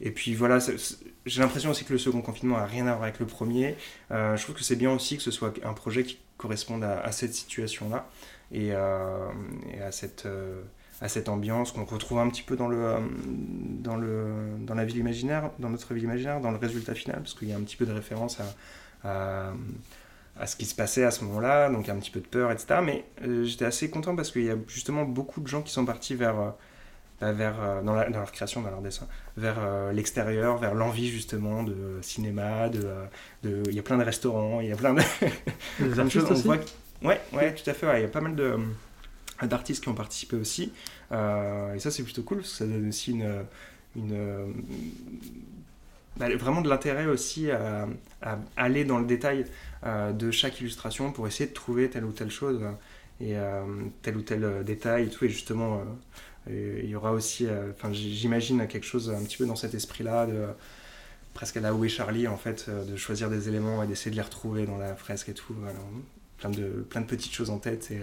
et 0.00 0.10
puis 0.10 0.34
voilà, 0.34 0.58
j'ai 1.26 1.40
l'impression 1.40 1.70
aussi 1.70 1.84
que 1.84 1.92
le 1.92 1.98
second 1.98 2.20
confinement 2.22 2.56
n'a 2.56 2.66
rien 2.66 2.86
à 2.86 2.92
voir 2.92 3.04
avec 3.04 3.20
le 3.20 3.26
premier. 3.26 3.76
Euh, 4.10 4.36
je 4.36 4.42
trouve 4.42 4.56
que 4.56 4.64
c'est 4.64 4.76
bien 4.76 4.90
aussi 4.90 5.16
que 5.16 5.22
ce 5.22 5.30
soit 5.30 5.54
un 5.64 5.72
projet 5.72 6.04
qui 6.04 6.18
corresponde 6.42 6.84
à, 6.84 7.12
cette 7.12 7.34
situation-là 7.34 8.08
et, 8.50 8.68
et, 8.68 8.74
à 8.74 9.90
cette 9.90 10.26
à 11.00 11.08
cette 11.08 11.28
ambiance 11.28 11.72
qu'on 11.72 11.84
retrouve 11.84 12.20
un 12.20 12.28
petit 12.28 12.44
peu 12.44 12.54
dans, 12.54 12.68
le, 12.68 12.94
dans, 13.80 13.96
le, 13.96 14.54
dans 14.60 14.74
la 14.74 14.84
ville 14.84 14.98
imaginaire, 14.98 15.50
dans 15.58 15.68
notre 15.68 15.94
ville 15.94 16.04
imaginaire, 16.04 16.40
dans 16.40 16.52
le 16.52 16.58
résultat 16.58 16.94
final, 16.94 17.16
parce 17.16 17.34
qu'il 17.34 17.48
y 17.48 17.52
a 17.52 17.56
un 17.56 17.62
petit 17.62 17.74
peu 17.74 17.86
de 17.86 17.92
référence 17.92 18.38
à, 19.02 19.52
à 20.38 20.46
ce 20.46 20.56
qui 20.56 20.64
se 20.64 20.74
passait 20.74 21.04
à 21.04 21.10
ce 21.10 21.24
moment-là, 21.24 21.70
donc 21.70 21.88
un 21.88 21.96
petit 21.96 22.10
peu 22.10 22.20
de 22.20 22.26
peur, 22.26 22.50
etc. 22.50 22.80
Mais 22.82 23.04
euh, 23.24 23.44
j'étais 23.44 23.64
assez 23.64 23.90
content 23.90 24.16
parce 24.16 24.30
qu'il 24.30 24.44
y 24.44 24.50
a 24.50 24.56
justement 24.66 25.04
beaucoup 25.04 25.40
de 25.40 25.46
gens 25.46 25.62
qui 25.62 25.72
sont 25.72 25.84
partis 25.84 26.14
vers, 26.14 26.54
euh, 27.22 27.32
vers 27.32 27.54
euh, 27.60 27.82
dans, 27.82 27.94
leur 27.94 28.32
création, 28.32 28.62
dans 28.62 28.70
leur 28.70 28.82
dessin, 28.82 29.06
vers 29.36 29.58
l'extérieur, 29.92 30.58
vers 30.58 30.74
l'envie 30.74 31.10
justement 31.10 31.62
de 31.62 31.98
cinéma, 32.02 32.68
de, 32.68 32.88
de, 33.42 33.62
il 33.68 33.74
y 33.74 33.78
a 33.78 33.82
plein 33.82 33.98
de 33.98 34.04
restaurants, 34.04 34.60
il 34.60 34.68
y 34.68 34.72
a 34.72 34.76
plein 34.76 34.94
de, 34.94 35.02
plein 35.92 36.04
de 36.04 36.10
choses. 36.10 36.30
Aussi 36.30 36.48
Ouais, 37.02 37.20
ouais, 37.32 37.52
tout 37.54 37.68
à 37.68 37.74
fait. 37.74 37.98
Il 37.98 38.02
y 38.02 38.04
a 38.04 38.08
pas 38.08 38.20
mal 38.20 38.36
de 38.36 38.56
d'artistes 39.42 39.82
qui 39.82 39.88
ont 39.88 39.94
participé 39.94 40.36
aussi, 40.36 40.72
et 41.10 41.78
ça 41.78 41.90
c'est 41.90 42.04
plutôt 42.04 42.22
cool 42.22 42.38
parce 42.38 42.50
que 42.50 42.56
ça 42.58 42.64
donne 42.64 42.88
aussi 42.88 43.10
une, 43.10 43.44
une 43.96 44.54
bah, 46.16 46.28
vraiment 46.36 46.60
de 46.60 46.68
l'intérêt 46.68 47.06
aussi 47.06 47.50
à, 47.50 47.88
à, 48.20 48.38
aller 48.56 48.84
dans 48.84 48.98
le 48.98 49.06
détail 49.06 49.46
euh, 49.84 50.12
de 50.12 50.30
chaque 50.30 50.60
illustration 50.60 51.10
pour 51.10 51.26
essayer 51.26 51.48
de 51.48 51.54
trouver 51.54 51.88
telle 51.88 52.04
ou 52.04 52.12
telle 52.12 52.30
chose 52.30 52.60
et 53.20 53.36
euh, 53.36 53.64
tel 54.02 54.16
ou 54.16 54.22
tel 54.22 54.44
euh, 54.44 54.62
détail 54.62 55.04
et 55.04 55.08
tout. 55.08 55.24
Et 55.24 55.28
justement, 55.28 55.82
il 56.48 56.86
y 56.86 56.94
aura 56.94 57.12
aussi, 57.12 57.46
enfin, 57.70 57.92
j'imagine 57.92 58.66
quelque 58.66 58.86
chose 58.86 59.10
un 59.10 59.22
petit 59.22 59.36
peu 59.36 59.46
dans 59.46 59.56
cet 59.56 59.74
esprit-là 59.74 60.26
de 60.26 60.46
presque 61.34 61.56
à 61.56 61.60
la 61.60 61.72
Où 61.74 61.84
est 61.84 61.88
Charlie 61.88 62.28
en 62.28 62.36
fait, 62.36 62.68
de 62.68 62.96
choisir 62.96 63.30
des 63.30 63.48
éléments 63.48 63.82
et 63.82 63.86
d'essayer 63.86 64.10
de 64.10 64.16
les 64.16 64.22
retrouver 64.22 64.66
dans 64.66 64.78
la 64.78 64.94
fresque 64.96 65.28
et 65.28 65.34
tout. 65.34 65.54
plein 66.38 66.50
de 66.50 66.84
plein 66.88 67.00
de 67.00 67.06
petites 67.06 67.32
choses 67.32 67.50
en 67.50 67.58
tête 67.58 67.90
et 67.90 68.00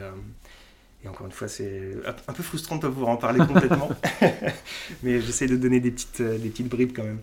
et 1.04 1.08
encore 1.08 1.28
une 1.28 1.32
fois, 1.32 1.48
c'est 1.48 1.94
un 2.28 2.34
peu 2.34 2.44
frustrant 2.44 2.76
de 2.76 2.82
ne 2.82 2.88
pas 2.88 2.94
pouvoir 2.94 3.12
en 3.12 3.18
parler 3.18 3.40
complètement. 3.46 3.90
mais 5.04 5.22
j'essaie 5.22 5.48
de 5.48 5.56
donner 5.56 5.80
des 5.80 5.92
petites, 5.92 6.22
des 6.22 6.50
petites 6.50 6.68
bribes 6.68 6.92
quand 6.94 7.04
même. 7.04 7.20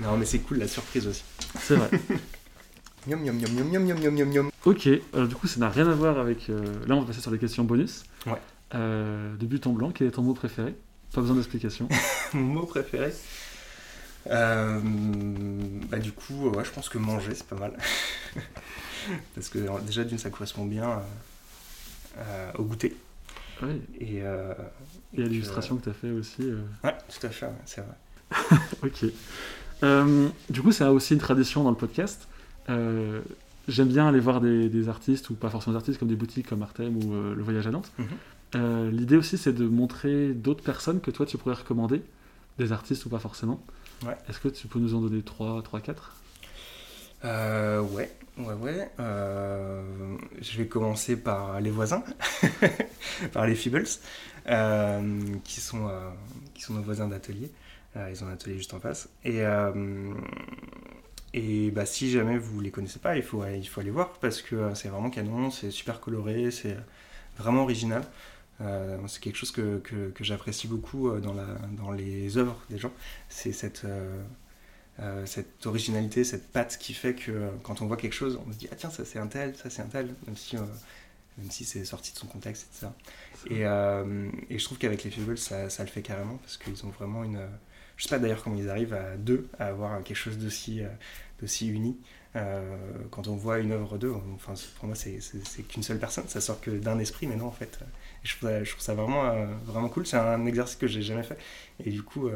Non, 0.00 0.16
mais 0.16 0.24
c'est 0.24 0.40
cool 0.40 0.58
la 0.58 0.68
surprise 0.68 1.06
aussi. 1.06 1.22
C'est 1.60 1.76
vrai. 1.76 1.88
Yum, 3.06 3.24
yum, 3.24 3.38
yum, 3.38 3.72
yum, 3.72 3.86
yum, 3.86 4.16
yum, 4.16 4.32
yum. 4.32 4.50
Ok, 4.64 4.88
alors 5.12 5.28
du 5.28 5.34
coup, 5.34 5.46
ça 5.46 5.60
n'a 5.60 5.68
rien 5.68 5.86
à 5.88 5.94
voir 5.94 6.18
avec. 6.18 6.48
Euh, 6.48 6.64
là, 6.86 6.96
on 6.96 7.00
va 7.00 7.06
passer 7.06 7.20
sur 7.20 7.30
les 7.30 7.38
questions 7.38 7.62
bonus. 7.62 8.02
Ouais. 8.26 8.40
Euh, 8.74 9.36
de 9.36 9.46
but 9.46 9.66
en 9.66 9.72
blanc, 9.72 9.90
quel 9.90 10.08
est 10.08 10.12
ton 10.12 10.22
mot 10.22 10.34
préféré? 10.34 10.74
Pas 11.12 11.20
besoin 11.20 11.36
d'explication. 11.36 11.88
Mon 12.34 12.40
mot 12.40 12.66
préféré? 12.66 13.12
Euh, 14.28 14.80
Bah, 15.90 15.98
du 15.98 16.12
coup, 16.12 16.50
ouais, 16.50 16.64
je 16.64 16.70
pense 16.70 16.88
que 16.88 16.98
manger, 16.98 17.34
c'est 17.34 17.46
pas 17.46 17.56
mal. 17.56 17.76
Parce 19.34 19.48
que 19.48 19.58
déjà, 19.82 20.04
d'une, 20.04 20.18
ça 20.18 20.30
correspond 20.30 20.64
bien 20.64 21.02
au 22.56 22.64
goûter. 22.64 22.96
Ouais. 23.62 23.76
Et, 24.00 24.16
et 24.16 24.22
à 25.22 25.26
l'illustration 25.26 25.76
que 25.76 25.84
tu 25.84 25.90
as 25.90 25.94
fait 25.94 26.10
aussi. 26.10 26.42
Ouais, 26.82 26.94
tout 27.08 27.26
à 27.26 27.30
fait, 27.30 27.46
c'est 27.66 27.82
vrai. 27.82 28.58
ok. 28.82 30.32
du 30.50 30.62
coup, 30.62 30.72
c'est 30.72 30.84
aussi 30.86 31.12
une 31.12 31.20
tradition 31.20 31.62
dans 31.62 31.70
le 31.70 31.76
podcast. 31.76 32.26
Euh, 32.68 33.20
j'aime 33.68 33.88
bien 33.88 34.08
aller 34.08 34.20
voir 34.20 34.40
des, 34.40 34.88
artistes, 34.88 35.30
ou 35.30 35.34
pas 35.34 35.50
forcément 35.50 35.74
des 35.74 35.78
artistes, 35.78 35.98
comme 35.98 36.08
des 36.08 36.16
boutiques 36.16 36.48
comme 36.48 36.62
Artem 36.62 36.96
ou 36.96 37.14
euh, 37.14 37.34
Le 37.34 37.42
Voyage 37.42 37.66
à 37.66 37.70
Nantes. 37.70 37.90
Mhm. 37.98 38.06
Euh, 38.54 38.90
l'idée 38.90 39.16
aussi, 39.16 39.38
c'est 39.38 39.52
de 39.52 39.66
montrer 39.66 40.32
d'autres 40.32 40.62
personnes 40.62 41.00
que 41.00 41.10
toi, 41.10 41.26
tu 41.26 41.38
pourrais 41.38 41.54
recommander, 41.54 42.02
des 42.58 42.72
artistes 42.72 43.04
ou 43.06 43.08
pas 43.08 43.18
forcément. 43.18 43.60
Ouais. 44.04 44.16
Est-ce 44.28 44.40
que 44.40 44.48
tu 44.48 44.66
peux 44.66 44.78
nous 44.78 44.94
en 44.94 45.00
donner 45.00 45.22
3, 45.22 45.62
3 45.62 45.80
4 45.80 46.16
euh, 47.26 47.80
ouais, 47.80 48.10
ouais, 48.36 48.52
ouais. 48.52 48.90
je 48.98 50.58
vais 50.58 50.66
commencer 50.66 51.16
par 51.16 51.58
les 51.58 51.70
voisins, 51.70 52.04
par 53.32 53.46
les 53.46 53.54
Feebles, 53.54 53.86
qui, 55.44 55.60
sont, 55.60 55.90
qui 56.52 56.62
sont 56.62 56.74
nos 56.74 56.82
voisins 56.82 57.08
d'atelier. 57.08 57.50
ils 57.96 58.22
ont 58.22 58.26
un 58.26 58.32
atelier 58.32 58.58
juste 58.58 58.74
en 58.74 58.80
face. 58.80 59.08
Et 59.24 59.42
et 61.34 61.72
bah, 61.72 61.84
si 61.84 62.12
jamais 62.12 62.38
vous 62.38 62.58
ne 62.58 62.62
les 62.62 62.70
connaissez 62.70 63.00
pas, 63.00 63.16
il 63.16 63.22
faut, 63.24 63.44
il 63.44 63.68
faut 63.68 63.80
aller 63.80 63.90
voir 63.90 64.12
parce 64.20 64.40
que 64.40 64.54
euh, 64.54 64.74
c'est 64.76 64.88
vraiment 64.88 65.10
canon, 65.10 65.50
c'est 65.50 65.72
super 65.72 65.98
coloré, 66.00 66.52
c'est 66.52 66.76
vraiment 67.36 67.64
original. 67.64 68.04
Euh, 68.60 68.98
c'est 69.08 69.20
quelque 69.20 69.36
chose 69.36 69.50
que, 69.50 69.78
que, 69.78 70.10
que 70.10 70.24
j'apprécie 70.24 70.68
beaucoup 70.68 71.08
euh, 71.08 71.20
dans, 71.20 71.34
la, 71.34 71.46
dans 71.76 71.90
les 71.90 72.38
œuvres 72.38 72.60
des 72.70 72.78
gens. 72.78 72.92
C'est 73.28 73.52
cette, 73.52 73.86
cette 75.24 75.66
originalité, 75.66 76.24
cette 76.24 76.50
patte 76.52 76.78
qui 76.78 76.94
fait 76.94 77.14
que 77.14 77.50
quand 77.62 77.82
on 77.82 77.86
voit 77.86 77.96
quelque 77.96 78.12
chose, 78.12 78.38
on 78.46 78.52
se 78.52 78.58
dit 78.58 78.68
Ah 78.70 78.76
tiens, 78.76 78.90
ça 78.90 79.04
c'est 79.04 79.18
un 79.18 79.26
tel, 79.26 79.56
ça 79.56 79.70
c'est 79.70 79.82
un 79.82 79.86
tel, 79.86 80.14
même 80.26 80.36
si, 80.36 80.56
même 80.56 81.50
si 81.50 81.64
c'est 81.64 81.84
sorti 81.84 82.12
de 82.12 82.18
son 82.18 82.28
contexte, 82.28 82.68
etc. 82.70 82.86
Et, 83.50 83.62
et, 84.54 84.58
je 84.58 84.64
trouve 84.64 84.78
qu'avec 84.78 85.02
les 85.02 85.10
Feebles, 85.10 85.36
ça, 85.36 85.68
ça, 85.68 85.82
le 85.82 85.90
fait 85.90 86.02
carrément 86.02 86.36
parce 86.36 86.56
qu'ils 86.56 86.84
ont 86.86 86.90
vraiment 86.90 87.24
une. 87.24 87.40
Je 87.96 88.04
sais 88.04 88.10
pas 88.10 88.18
d'ailleurs 88.18 88.42
comment 88.42 88.56
ils 88.56 88.70
arrivent 88.70 88.94
à 88.94 89.16
deux 89.16 89.48
à 89.58 89.66
avoir 89.66 90.02
quelque 90.04 90.16
chose 90.16 90.38
d'aussi 90.38 90.82
aussi 91.42 91.68
uni. 91.68 91.96
Euh, 92.36 92.76
quand 93.10 93.28
on 93.28 93.36
voit 93.36 93.60
une 93.60 93.70
œuvre 93.70 93.96
d'eux, 93.96 94.12
enfin, 94.34 94.54
pour 94.76 94.86
moi, 94.86 94.96
c'est 94.96 95.20
qu'une 95.68 95.84
seule 95.84 96.00
personne, 96.00 96.24
ça 96.26 96.40
sort 96.40 96.60
que 96.60 96.70
d'un 96.70 96.98
esprit, 96.98 97.28
mais 97.28 97.36
non, 97.36 97.46
en 97.46 97.52
fait, 97.52 97.78
euh, 97.80 97.84
je 98.24 98.36
trouve, 98.36 98.48
ça, 98.48 98.64
je 98.64 98.70
trouve 98.70 98.82
ça 98.82 98.94
vraiment, 98.94 99.26
euh, 99.26 99.46
vraiment 99.64 99.88
cool. 99.88 100.04
C'est 100.04 100.16
un 100.16 100.44
exercice 100.46 100.76
que 100.76 100.88
j'ai 100.88 101.02
jamais 101.02 101.22
fait, 101.22 101.38
et 101.84 101.90
du 101.90 102.02
coup, 102.02 102.28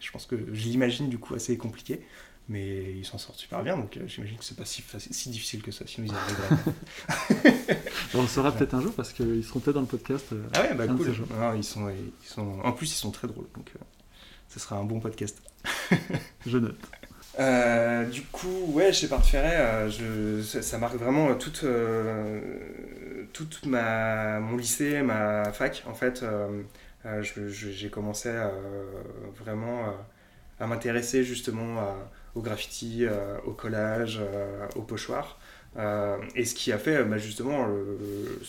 je 0.00 0.10
pense 0.10 0.26
que 0.26 0.36
je 0.52 0.64
l'imagine 0.64 1.08
du 1.08 1.18
coup 1.18 1.34
assez 1.34 1.56
compliqué, 1.56 2.06
mais 2.50 2.92
ils 2.92 3.06
s'en 3.06 3.16
sortent 3.16 3.38
super 3.38 3.62
bien, 3.62 3.78
donc 3.78 3.98
j'imagine 4.06 4.36
que 4.36 4.44
c'est 4.44 4.56
pas 4.56 4.66
si, 4.66 4.84
si 4.98 5.30
difficile 5.30 5.62
que 5.62 5.70
ça, 5.70 5.86
sinon 5.86 6.08
ils 6.08 6.14
arriveraient. 6.14 7.78
on 8.14 8.22
le 8.22 8.28
saura 8.28 8.52
peut-être 8.52 8.74
un 8.74 8.82
jour 8.82 8.92
parce 8.94 9.12
qu'ils 9.14 9.44
seront 9.44 9.60
peut-être 9.60 9.76
dans 9.76 9.82
le 9.82 9.86
podcast. 9.86 10.26
ah 10.54 10.60
ouais, 10.60 10.74
bah 10.74 10.86
cool. 10.88 11.14
ils, 11.56 11.64
sont, 11.64 11.88
ils 11.88 12.28
sont, 12.28 12.60
en 12.62 12.72
plus, 12.72 12.92
ils 12.92 12.96
sont 12.96 13.10
très 13.10 13.28
drôles, 13.28 13.48
donc 13.54 13.72
ce 14.48 14.60
sera 14.60 14.76
un 14.76 14.84
bon 14.84 15.00
podcast. 15.00 15.40
je 16.46 16.58
note. 16.58 16.78
Euh, 17.38 18.04
du 18.04 18.22
coup, 18.22 18.72
ouais, 18.72 18.92
chez 18.92 19.06
Part 19.06 19.24
Ferret, 19.24 19.56
euh, 19.56 20.42
ça, 20.42 20.78
marque 20.78 20.96
vraiment 20.96 21.34
toute, 21.36 21.62
euh, 21.62 22.40
toute 23.32 23.64
ma, 23.64 24.40
mon 24.40 24.56
lycée, 24.56 25.02
ma 25.02 25.52
fac. 25.52 25.84
En 25.86 25.94
fait, 25.94 26.24
j'ai 27.20 27.90
commencé 27.90 28.30
vraiment 29.40 29.94
à 30.58 30.66
m'intéresser 30.66 31.22
justement 31.22 31.96
au 32.34 32.42
graffiti, 32.42 33.06
au 33.46 33.52
collage, 33.52 34.20
au 34.74 34.82
pochoir. 34.82 35.38
et 36.34 36.44
ce 36.44 36.54
qui 36.54 36.72
a 36.72 36.78
fait 36.78 37.04
bah, 37.04 37.18
justement 37.18 37.68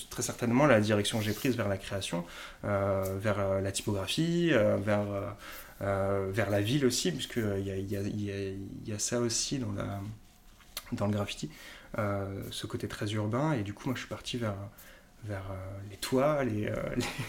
très 0.10 0.24
certainement 0.24 0.66
la 0.66 0.80
direction 0.82 1.20
que 1.20 1.26
j'ai 1.26 1.34
prise 1.34 1.56
vers 1.56 1.68
la 1.70 1.78
création, 1.78 2.26
vers 2.64 3.62
la 3.62 3.72
typographie, 3.72 4.52
vers 4.84 5.06
la 5.82 6.62
ville 6.62 6.86
aussi, 6.86 7.12
puisqu'il 7.12 7.44
euh, 7.44 7.60
y 7.60 7.72
a, 7.72 7.78
y, 7.78 7.96
a, 7.96 8.02
y 8.86 8.94
a, 8.94 9.00
ça 9.00 9.20
aussi 9.20 9.60
dans, 9.60 9.72
la, 9.72 10.00
dans 10.92 11.08
le 11.08 11.14
graffiti, 11.14 11.50
euh, 11.98 12.42
ce 12.52 12.68
côté 12.68 12.88
très 12.88 13.12
urbain, 13.14 13.54
et 13.54 13.64
du 13.64 13.74
coup 13.74 13.84
moi 13.86 13.96
je 13.96 14.02
suis 14.02 14.10
parti 14.10 14.38
vers, 14.38 14.56
vers 15.24 15.52
les 15.90 15.98
toits, 15.98 16.44
les... 16.44 16.72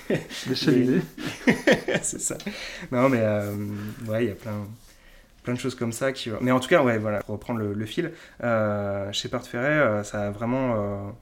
les, 0.46 0.54
cheminées. 0.54 1.02
c'est 2.02 2.20
ça. 2.20 2.36
Non 2.90 3.08
mais 3.08 3.22
ouais, 4.08 4.24
il 4.24 4.28
y 4.28 4.32
a 4.32 4.34
plein 4.34 4.66
plein 5.42 5.54
de 5.54 5.58
choses 5.58 5.74
comme 5.74 5.92
ça 5.92 6.12
qui 6.12 6.28
mais 6.42 6.50
en 6.50 6.60
tout 6.60 6.68
cas 6.68 6.82
ouais 6.82 6.98
voilà 6.98 7.22
pour 7.22 7.32
reprendre 7.36 7.60
le, 7.60 7.86
fil 7.86 8.12
chez 8.42 9.28
Part 9.30 9.46
Ferret 9.46 10.04
ça 10.04 10.26
a 10.26 10.30
vraiment 10.30 11.16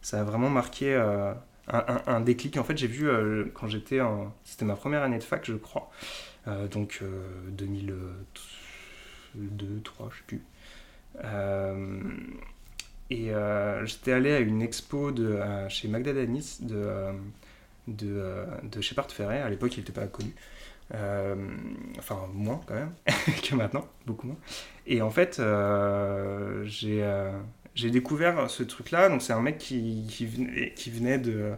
ça 0.00 0.20
a 0.20 0.22
vraiment 0.22 0.48
marqué 0.48 0.94
un, 0.94 2.02
un, 2.06 2.20
déclic 2.20 2.56
en 2.56 2.62
fait 2.62 2.78
j'ai 2.78 2.86
vu 2.86 3.10
quand 3.52 3.66
j'étais 3.66 4.00
en 4.00 4.32
c'était 4.44 4.64
ma 4.64 4.76
première 4.76 5.02
année 5.02 5.18
de 5.18 5.24
fac 5.24 5.44
je 5.44 5.54
crois 5.54 5.90
euh, 5.90 6.31
donc 6.46 7.02
2002, 7.48 7.92
euh, 7.92 8.12
2003, 9.34 10.10
je 10.10 10.16
sais 10.16 10.22
plus. 10.26 10.42
Euh, 11.24 12.00
et 13.10 13.30
j'étais 13.84 14.12
allé 14.12 14.32
à 14.32 14.38
une 14.40 14.62
expo 14.62 15.12
de, 15.12 15.38
chez 15.68 15.88
Magda 15.88 16.12
Danis 16.12 16.58
de, 16.60 17.12
de, 17.86 18.46
de 18.62 18.80
Shepard 18.80 19.10
Ferret. 19.10 19.42
À 19.42 19.50
l'époque, 19.50 19.76
il 19.76 19.80
n'était 19.80 19.92
pas 19.92 20.06
connu. 20.06 20.34
enfin, 21.98 22.28
moins 22.32 22.60
quand 22.66 22.74
même 22.74 22.94
que 23.42 23.54
maintenant, 23.54 23.86
beaucoup 24.06 24.28
moins. 24.28 24.38
Et 24.86 25.02
en 25.02 25.10
fait, 25.10 25.42
j'ai 26.64 27.30
j'ai 27.74 27.90
découvert 27.90 28.50
ce 28.50 28.62
truc-là. 28.62 29.08
Donc, 29.08 29.22
c'est 29.22 29.32
un 29.34 29.42
mec 29.42 29.58
qui, 29.58 30.06
qui 30.74 30.90
venait 30.90 31.18
de, 31.18 31.54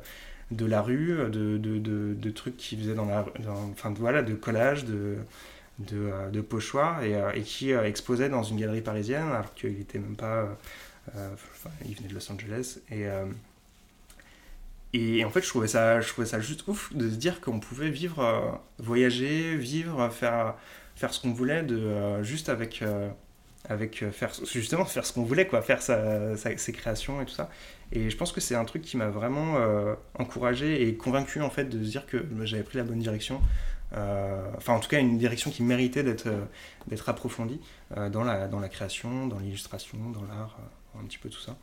de 0.50 0.66
la 0.66 0.82
rue, 0.82 1.16
de, 1.30 1.58
de, 1.58 1.78
de, 2.14 2.30
trucs 2.30 2.56
qu'il 2.56 2.78
faisait 2.78 2.94
dans 2.94 3.06
la 3.06 3.24
enfin, 3.72 3.92
voilà, 3.96 4.22
de 4.22 4.34
collage, 4.34 4.84
de, 4.84 5.16
de, 5.78 5.96
euh, 5.96 6.30
de 6.30 6.40
pochoirs, 6.40 7.02
et, 7.02 7.14
euh, 7.16 7.32
et 7.32 7.42
qui 7.42 7.72
euh, 7.72 7.84
exposait 7.84 8.28
dans 8.28 8.42
une 8.42 8.58
galerie 8.58 8.80
parisienne, 8.80 9.28
alors 9.28 9.54
qu'il 9.54 9.80
était 9.80 9.98
même 9.98 10.16
pas. 10.16 10.56
enfin, 11.08 11.70
il 11.86 11.94
venait 11.96 12.08
de 12.08 12.14
Los 12.14 12.30
Angeles. 12.30 12.78
Et. 12.90 13.06
Et 14.96 15.24
en 15.24 15.30
fait, 15.30 15.42
je 15.42 15.48
trouvais, 15.48 15.66
ça, 15.66 16.00
je 16.00 16.08
trouvais 16.08 16.26
ça 16.26 16.38
juste 16.38 16.68
ouf 16.68 16.94
de 16.94 17.10
se 17.10 17.16
dire 17.16 17.40
qu'on 17.40 17.58
pouvait 17.58 17.90
vivre, 17.90 18.60
voyager, 18.78 19.56
vivre, 19.56 20.08
faire, 20.08 20.54
faire 20.94 21.12
ce 21.12 21.20
qu'on 21.20 21.32
voulait, 21.32 21.64
de, 21.64 22.22
juste 22.22 22.48
avec, 22.48 22.84
avec 23.68 24.02
euh, 24.02 24.10
faire 24.10 24.32
justement 24.44 24.84
faire 24.84 25.06
ce 25.06 25.12
qu'on 25.12 25.24
voulait 25.24 25.46
quoi 25.46 25.62
faire 25.62 25.82
sa, 25.82 26.36
ses 26.36 26.72
créations 26.72 27.20
et 27.22 27.24
tout 27.24 27.34
ça. 27.34 27.50
Et 27.92 28.10
je 28.10 28.16
pense 28.16 28.32
que 28.32 28.40
c'est 28.40 28.54
un 28.54 28.64
truc 28.64 28.82
qui 28.82 28.96
m'a 28.96 29.08
vraiment 29.08 29.56
euh, 29.56 29.94
encouragé 30.18 30.86
et 30.86 30.94
convaincu 30.94 31.40
en 31.40 31.50
fait 31.50 31.64
de 31.64 31.82
se 31.84 31.90
dire 31.90 32.06
que 32.06 32.18
bah, 32.18 32.44
j'avais 32.44 32.62
pris 32.62 32.78
la 32.78 32.84
bonne 32.84 32.98
direction 32.98 33.40
euh, 33.92 34.42
enfin 34.56 34.72
en 34.72 34.80
tout 34.80 34.88
cas 34.88 34.98
une 34.98 35.18
direction 35.18 35.50
qui 35.50 35.62
méritait 35.62 36.02
d'être 36.02 36.28
d'être 36.88 37.08
approfondie 37.08 37.60
dans 38.10 38.24
la 38.24 38.48
dans 38.48 38.58
la 38.58 38.68
création 38.68 39.26
dans 39.26 39.38
l'illustration 39.38 39.98
dans 40.10 40.22
l'art 40.22 40.58
un 40.98 41.04
petit 41.04 41.18
peu 41.18 41.28
tout 41.28 41.40
ça. 41.40 41.56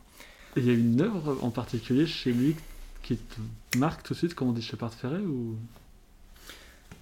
Il 0.56 0.64
y 0.64 0.70
a 0.70 0.74
une 0.74 1.00
œuvre 1.00 1.38
en 1.42 1.50
particulier 1.50 2.06
chez 2.06 2.32
lui 2.32 2.56
qui 3.02 3.16
te 3.16 3.78
marque 3.78 4.02
tout 4.02 4.14
de 4.14 4.18
suite 4.18 4.34
comme 4.34 4.48
on 4.48 4.52
dit 4.52 4.62
Shepard 4.62 4.94
Ferret 4.94 5.18
ou? 5.18 5.56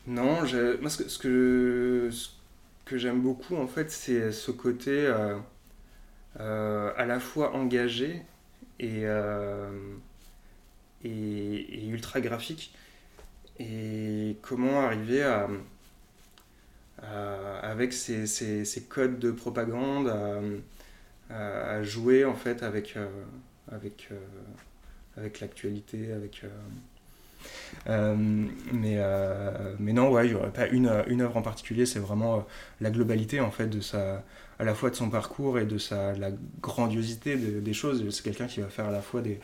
Non 0.06 0.40
moi 0.80 0.90
ce 0.90 0.98
que, 0.98 1.08
ce 1.08 1.18
que 1.18 2.10
que 2.90 2.98
j'aime 2.98 3.20
beaucoup, 3.22 3.54
en 3.54 3.68
fait, 3.68 3.88
c'est 3.92 4.32
ce 4.32 4.50
côté 4.50 4.90
euh, 4.90 5.38
euh, 6.40 6.92
à 6.96 7.06
la 7.06 7.20
fois 7.20 7.54
engagé 7.54 8.22
et, 8.80 9.02
euh, 9.04 9.70
et, 11.04 11.86
ultra 11.86 12.20
graphique. 12.20 12.74
Et 13.60 14.38
comment 14.42 14.80
arriver 14.80 15.22
à, 15.22 15.48
avec 17.62 17.92
ces, 17.92 18.26
ces, 18.26 18.82
codes 18.88 19.20
de 19.20 19.30
propagande, 19.30 20.12
à, 21.30 21.82
jouer 21.84 22.24
en 22.24 22.34
fait 22.34 22.64
avec, 22.64 22.96
avec, 23.70 24.08
avec 25.16 25.38
l'actualité, 25.38 26.12
avec 26.12 26.42
mais, 27.86 28.96
euh, 28.98 29.74
mais 29.78 29.92
non, 29.92 30.10
ouais, 30.10 30.26
il 30.26 30.30
n'y 30.30 30.34
aurait 30.34 30.52
pas 30.52 30.66
une, 30.68 30.90
une 31.08 31.20
œuvre 31.22 31.36
en 31.36 31.42
particulier, 31.42 31.86
c'est 31.86 31.98
vraiment 31.98 32.36
euh, 32.36 32.40
la 32.80 32.90
globalité 32.90 33.40
en 33.40 33.50
fait 33.50 33.66
de 33.66 33.80
sa, 33.80 34.24
à 34.58 34.64
la 34.64 34.74
fois 34.74 34.90
de 34.90 34.94
son 34.94 35.10
parcours 35.10 35.58
et 35.58 35.64
de 35.64 35.78
sa, 35.78 36.12
la 36.14 36.30
grandiosité 36.60 37.36
des 37.36 37.72
choses. 37.72 38.08
C'est 38.10 38.22
quelqu'un 38.22 38.46
qui 38.46 38.60
va 38.60 38.68
faire 38.68 38.86
à 38.86 38.90
la 38.92 39.00
fois 39.00 39.22
des, 39.22 39.40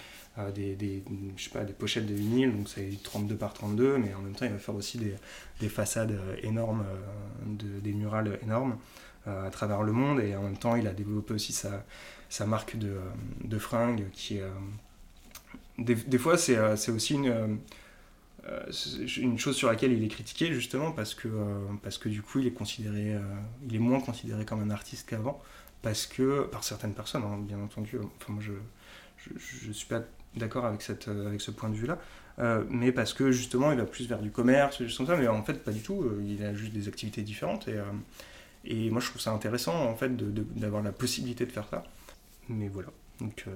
des, 0.54 1.04
je 1.36 1.44
sais 1.44 1.50
pas, 1.50 1.64
des 1.64 1.72
pochettes 1.72 2.06
de 2.06 2.14
vinyle, 2.14 2.54
donc 2.56 2.68
c'est 2.68 2.90
32 3.02 3.36
par 3.36 3.54
32, 3.54 3.98
mais 3.98 4.14
en 4.14 4.20
même 4.20 4.34
temps 4.34 4.46
il 4.46 4.52
va 4.52 4.58
faire 4.58 4.74
aussi 4.74 4.98
des, 4.98 5.14
des 5.60 5.68
façades 5.68 6.18
énormes, 6.42 6.84
de, 7.46 7.80
des 7.80 7.92
murales 7.92 8.38
énormes 8.42 8.76
à 9.26 9.50
travers 9.50 9.82
le 9.82 9.92
monde, 9.92 10.20
et 10.20 10.36
en 10.36 10.42
même 10.42 10.56
temps 10.56 10.76
il 10.76 10.86
a 10.86 10.92
développé 10.92 11.34
aussi 11.34 11.52
sa, 11.52 11.84
sa 12.28 12.46
marque 12.46 12.76
de, 12.76 12.96
de 13.42 13.58
fringues 13.58 14.04
qui 14.12 14.40
des, 15.78 15.94
des, 15.94 16.18
fois 16.18 16.38
c'est 16.38 16.90
aussi 16.90 17.14
une 17.14 17.28
euh, 17.28 17.46
une 19.16 19.38
chose 19.38 19.56
sur 19.56 19.68
laquelle 19.68 19.92
il 19.92 20.04
est 20.04 20.08
critiqué 20.08 20.52
justement 20.52 20.92
parce 20.92 21.14
que, 21.14 21.28
euh, 21.28 21.58
parce 21.82 21.98
que 21.98 22.08
du 22.08 22.22
coup 22.22 22.38
il 22.38 22.46
est 22.46 22.52
considéré, 22.52 23.14
euh, 23.14 23.20
il 23.68 23.74
est 23.74 23.80
moins 23.80 24.00
considéré 24.00 24.44
comme 24.44 24.60
un 24.60 24.70
artiste 24.70 25.08
qu'avant 25.08 25.42
parce 25.82 26.06
que 26.06 26.42
par 26.46 26.64
certaines 26.64 26.94
personnes 26.94 27.22
hein, 27.24 27.38
bien 27.40 27.58
entendu. 27.58 27.98
Enfin 28.20 28.32
moi 28.32 28.42
je 28.42 28.52
je, 29.40 29.72
suis 29.72 29.86
pas 29.88 30.02
d'accord 30.36 30.66
avec 30.66 30.82
cette 30.82 31.08
avec 31.08 31.40
ce 31.40 31.50
point 31.50 31.68
de 31.68 31.74
vue 31.74 31.86
là, 31.86 31.98
mais 32.70 32.92
parce 32.92 33.12
que 33.12 33.32
justement 33.32 33.72
il 33.72 33.78
va 33.78 33.86
plus 33.86 34.06
vers 34.06 34.20
du 34.20 34.30
commerce, 34.30 34.78
comme 34.96 35.06
ça, 35.06 35.16
mais 35.16 35.26
en 35.26 35.42
fait 35.42 35.64
pas 35.64 35.72
du 35.72 35.80
tout. 35.80 36.08
il 36.24 36.44
a 36.44 36.54
juste 36.54 36.72
des 36.72 36.86
activités 36.86 37.22
différentes 37.22 37.66
et 37.66 37.76
et 38.64 38.90
moi 38.90 39.00
je 39.00 39.08
trouve 39.08 39.20
ça 39.20 39.32
intéressant 39.32 39.74
en 39.74 39.96
fait 39.96 40.16
d'avoir 40.56 40.82
la 40.82 40.92
possibilité 40.92 41.46
de 41.46 41.52
faire 41.52 41.66
ça. 41.68 41.82
Mais 42.48 42.68
voilà 42.68 42.88
donc 43.20 43.46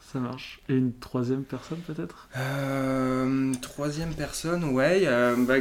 ça 0.00 0.20
marche. 0.20 0.60
Et 0.68 0.74
une 0.74 0.94
troisième 0.94 1.44
personne 1.44 1.80
peut-être? 1.80 2.28
Euh, 2.36 3.52
Troisième 3.60 4.14
personne, 4.14 4.64
ouais. 4.64 5.04
Bah, 5.36 5.54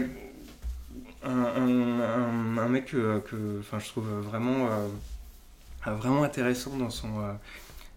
un, 1.24 2.58
un, 2.58 2.70
mec 2.70 2.86
que, 2.86 3.20
que 3.20 3.62
je 3.78 3.88
trouve 3.88 4.08
vraiment, 4.22 4.70
euh, 4.70 4.88
vraiment 5.96 6.24
intéressant 6.24 6.78
dans 6.78 6.90
son, 6.90 7.20
euh, 7.20 7.34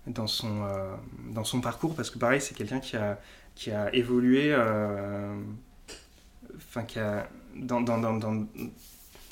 dans, 0.08 0.26
son, 0.26 0.66
dans 1.28 1.44
son 1.44 1.60
parcours 1.60 1.94
parce 1.94 2.10
que 2.10 2.18
pareil, 2.18 2.40
c'est 2.40 2.54
quelqu'un 2.54 2.80
qui 2.80 2.96
a, 2.96 3.20
qui 3.54 3.70
a 3.70 3.94
évolué, 3.94 4.52
enfin 6.56 6.82
qui 6.82 6.98
a 6.98 7.28
dans, 7.54 7.80
dans, 7.80 7.98
dans, 7.98 8.18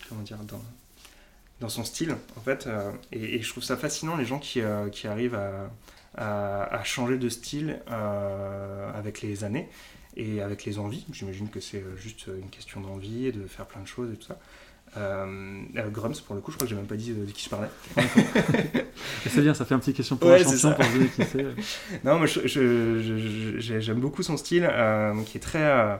comment 0.08 0.22
dire, 0.22 0.38
dans, 0.44 0.62
dans 1.60 1.68
son 1.68 1.82
style 1.84 2.14
en 2.36 2.40
fait. 2.40 2.68
Et, 3.10 3.36
et, 3.36 3.42
je 3.42 3.50
trouve 3.50 3.64
ça 3.64 3.76
fascinant 3.76 4.16
les 4.16 4.24
gens 4.24 4.38
qui, 4.38 4.60
qui 4.92 5.08
arrivent 5.08 5.34
à 5.34 5.68
à, 6.18 6.82
changer 6.84 7.16
de 7.16 7.28
style 7.28 7.80
euh, 7.90 8.90
avec 8.92 9.22
les 9.22 9.44
années 9.44 9.68
et 10.16 10.42
avec 10.42 10.64
les 10.64 10.78
envies. 10.78 11.06
J'imagine 11.12 11.48
que 11.48 11.60
c'est 11.60 11.84
juste 11.96 12.26
une 12.26 12.50
question 12.50 12.80
d'envie 12.80 13.26
et 13.26 13.32
de 13.32 13.46
faire 13.46 13.66
plein 13.66 13.82
de 13.82 13.86
choses 13.86 14.12
et 14.12 14.16
tout 14.16 14.26
ça. 14.26 14.38
Euh, 14.96 15.90
Grums, 15.90 16.14
pour 16.26 16.34
le 16.34 16.40
coup, 16.40 16.50
je 16.50 16.56
crois 16.56 16.66
que 16.66 16.70
j'ai 16.70 16.76
même 16.76 16.86
pas 16.86 16.96
dit 16.96 17.12
de, 17.12 17.24
qui 17.30 17.44
je 17.44 17.50
parlais. 17.50 17.68
c'est 19.26 19.42
bien, 19.42 19.54
ça 19.54 19.64
fait 19.64 19.74
un 19.74 19.78
petit 19.78 19.92
question 19.92 20.16
pour 20.16 20.30
la 20.30 20.38
chanson 20.38 20.72
pour 20.72 20.84
vous 20.86 21.08
qui 21.08 21.22
non, 22.04 22.18
moi 22.18 22.26
j'aime 22.26 24.00
beaucoup 24.00 24.22
son 24.22 24.36
style 24.36 24.68
euh, 24.70 25.22
qui 25.24 25.36
est 25.36 25.40
très. 25.40 25.62
Euh, 25.62 25.96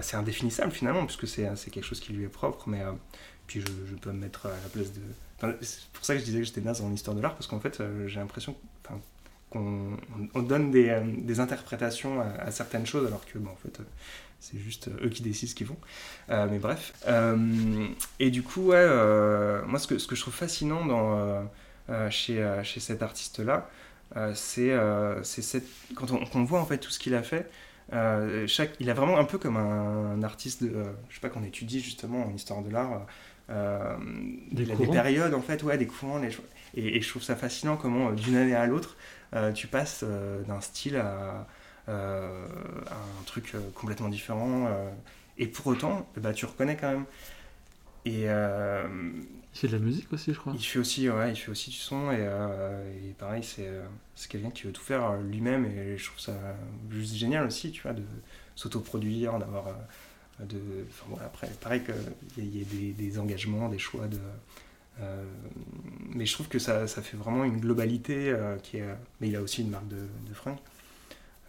c'est 0.00 0.16
indéfinissable 0.16 0.72
finalement, 0.72 1.04
puisque 1.06 1.26
c'est 1.28 1.70
quelque 1.70 1.84
chose 1.84 2.00
qui 2.00 2.12
lui 2.12 2.24
est 2.24 2.28
propre, 2.28 2.68
mais 2.68 2.82
puis 3.46 3.60
je, 3.60 3.94
peux 3.96 4.10
me 4.10 4.20
mettre 4.20 4.46
à 4.46 4.50
la 4.50 4.68
place 4.72 4.92
de, 4.92 5.00
c'est 5.60 5.88
pour 5.92 6.04
ça 6.04 6.14
que 6.14 6.20
je 6.20 6.24
disais 6.24 6.38
que 6.38 6.44
j'étais 6.44 6.60
naze 6.60 6.80
en 6.80 6.92
histoire 6.92 7.16
de 7.16 7.22
l'art, 7.22 7.34
parce 7.34 7.46
qu'en 7.46 7.60
fait, 7.60 7.80
euh, 7.80 8.08
j'ai 8.08 8.20
l'impression 8.20 8.56
qu'on 9.50 9.96
on 10.34 10.42
donne 10.42 10.70
des, 10.70 10.88
euh, 10.88 11.02
des 11.04 11.40
interprétations 11.40 12.20
à, 12.20 12.50
certaines 12.50 12.86
choses, 12.86 13.06
alors 13.06 13.24
que, 13.26 13.38
en 13.38 13.56
fait, 13.62 13.80
euh, 13.80 13.84
c'est 14.40 14.58
juste 14.58 14.88
eux 15.02 15.08
qui 15.08 15.22
décident 15.22 15.50
ce 15.50 15.54
qu'ils 15.54 15.66
font. 15.66 15.78
mais 16.28 16.58
bref. 16.58 16.92
et 18.18 18.30
du 18.30 18.42
coup, 18.42 18.72
moi, 18.72 19.78
ce 19.78 19.86
que, 19.86 19.98
ce 19.98 20.06
que 20.06 20.14
je 20.14 20.20
trouve 20.20 20.34
fascinant 20.34 20.84
dans, 20.84 21.50
chez, 22.10 22.60
chez 22.62 22.80
cet 22.80 23.02
artiste-là, 23.02 23.68
c'est 24.34 24.72
cette... 25.24 25.66
quand 25.94 26.12
on, 26.12 26.44
voit 26.44 26.60
en 26.60 26.66
fait 26.66 26.78
tout 26.78 26.90
ce 26.90 26.98
qu'il 26.98 27.14
a 27.14 27.22
fait, 27.22 27.50
chaque, 28.46 28.72
il 28.80 28.90
a 28.90 28.94
vraiment 28.94 29.18
un 29.18 29.24
peu 29.24 29.38
comme 29.38 29.56
un, 29.56 30.22
artiste 30.22 30.62
de, 30.62 30.84
je 31.08 31.14
sais 31.14 31.20
pas, 31.20 31.28
qu'on 31.28 31.44
étudie 31.44 31.80
justement 31.80 32.26
en 32.26 32.34
histoire 32.34 32.62
de 32.62 32.70
l'art, 32.70 33.06
euh, 33.50 33.96
des 34.50 34.64
il 34.64 34.72
a 34.72 34.76
des 34.76 34.86
périodes, 34.86 35.34
en 35.34 35.40
fait, 35.40 35.62
ouais, 35.62 35.78
des 35.78 35.86
courants. 35.86 36.20
Et, 36.74 37.00
je 37.00 37.08
trouve 37.08 37.22
ça 37.22 37.36
fascinant 37.36 37.76
comment, 37.76 38.08
euh, 38.08 38.12
d'une 38.12 38.36
année 38.36 38.54
à 38.54 38.66
l'autre, 38.66 38.96
euh, 39.34 39.52
tu 39.52 39.66
passes 39.66 40.04
d'un 40.46 40.60
style 40.60 40.96
à, 40.96 41.46
un 41.88 43.24
truc 43.26 43.52
complètement 43.74 44.08
différent. 44.08 44.68
et 45.38 45.46
pour 45.46 45.68
autant, 45.68 46.08
bah, 46.16 46.32
tu 46.32 46.46
reconnais 46.46 46.76
quand 46.76 46.90
même. 46.90 47.04
Et, 48.06 48.22
il 48.24 49.58
fait 49.60 49.68
de 49.68 49.72
la 49.72 49.78
musique 49.78 50.12
aussi, 50.12 50.34
je 50.34 50.38
crois. 50.38 50.52
Il 50.54 50.62
fait 50.62 50.78
aussi, 50.78 51.08
ouais, 51.08 51.30
il 51.32 51.36
fait 51.36 51.50
aussi 51.50 51.70
du 51.70 51.76
son. 51.76 52.10
Et, 52.12 52.20
et 52.20 53.12
pareil, 53.18 53.42
c'est 53.42 54.28
quelqu'un 54.28 54.50
qui 54.50 54.64
veut 54.64 54.72
tout 54.72 54.82
faire 54.82 55.16
lui-même. 55.16 55.64
Et 55.64 55.96
je 55.96 56.04
trouve 56.04 56.20
ça 56.20 56.34
juste 56.90 57.14
génial 57.14 57.46
aussi, 57.46 57.70
tu 57.72 57.82
vois, 57.82 57.92
de 57.92 58.02
s'autoproduire, 58.54 59.38
d'avoir 59.38 59.66
de, 60.40 60.84
après, 61.24 61.48
pareil 61.60 61.82
qu'il 62.34 62.44
y, 62.44 62.60
ait 62.60 62.92
des, 62.92 63.18
engagements, 63.18 63.68
des 63.68 63.78
choix 63.78 64.06
de. 64.06 64.18
Euh, 65.00 65.24
mais 66.14 66.26
je 66.26 66.32
trouve 66.32 66.48
que 66.48 66.58
ça, 66.58 66.86
ça, 66.86 67.02
fait 67.02 67.16
vraiment 67.16 67.44
une 67.44 67.58
globalité 67.58 68.30
euh, 68.30 68.56
qui 68.58 68.78
est. 68.78 68.84
Mais 69.20 69.28
il 69.28 69.36
a 69.36 69.42
aussi 69.42 69.62
une 69.62 69.70
marque 69.70 69.88
de, 69.88 69.96
de 69.96 70.34
fringues. 70.34 70.58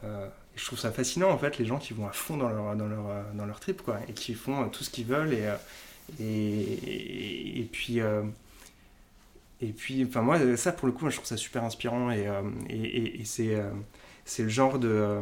Euh, 0.04 0.28
et 0.28 0.60
je 0.60 0.66
trouve 0.66 0.80
ça 0.80 0.92
fascinant 0.92 1.32
en 1.32 1.38
fait 1.40 1.58
les 1.58 1.66
gens 1.66 1.80
qui 1.80 1.94
vont 1.94 2.08
à 2.08 2.12
fond 2.12 2.38
dans 2.38 2.50
leur 2.50 2.76
dans 2.76 2.86
leur 2.86 3.34
dans 3.34 3.46
leur 3.48 3.60
trip 3.60 3.82
quoi 3.82 4.00
et 4.08 4.14
qui 4.14 4.36
font 4.36 4.70
tout 4.70 4.84
ce 4.84 4.92
qu'ils 4.92 5.08
veulent 5.08 5.34
et 5.34 5.52
et, 6.20 7.68
puis 7.72 8.00
et 9.62 9.72
puis 9.74 10.06
enfin 10.06 10.22
moi 10.22 10.58
ça 10.58 10.72
pour 10.72 10.88
le 10.88 10.94
coup 10.94 11.10
je 11.10 11.16
trouve 11.16 11.28
ça 11.28 11.38
super 11.38 11.64
inspirant 11.64 12.12
et, 12.12 12.28
et, 12.70 13.22
et 13.22 13.26
c'est 13.26 13.58
c'est 14.26 14.44
le 14.44 14.50
genre 14.50 14.80
de 14.80 15.22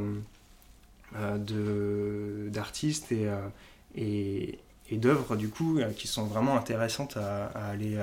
euh, 1.18 2.50
d'artistes 2.50 3.12
et, 3.12 3.30
euh, 3.30 3.48
et, 3.96 4.60
d'œuvres 4.92 5.36
du 5.36 5.50
coup 5.50 5.80
euh, 5.80 5.92
qui 5.92 6.08
sont 6.08 6.26
vraiment 6.26 6.58
intéressantes 6.58 7.16
à, 7.18 7.46
aller 7.48 7.98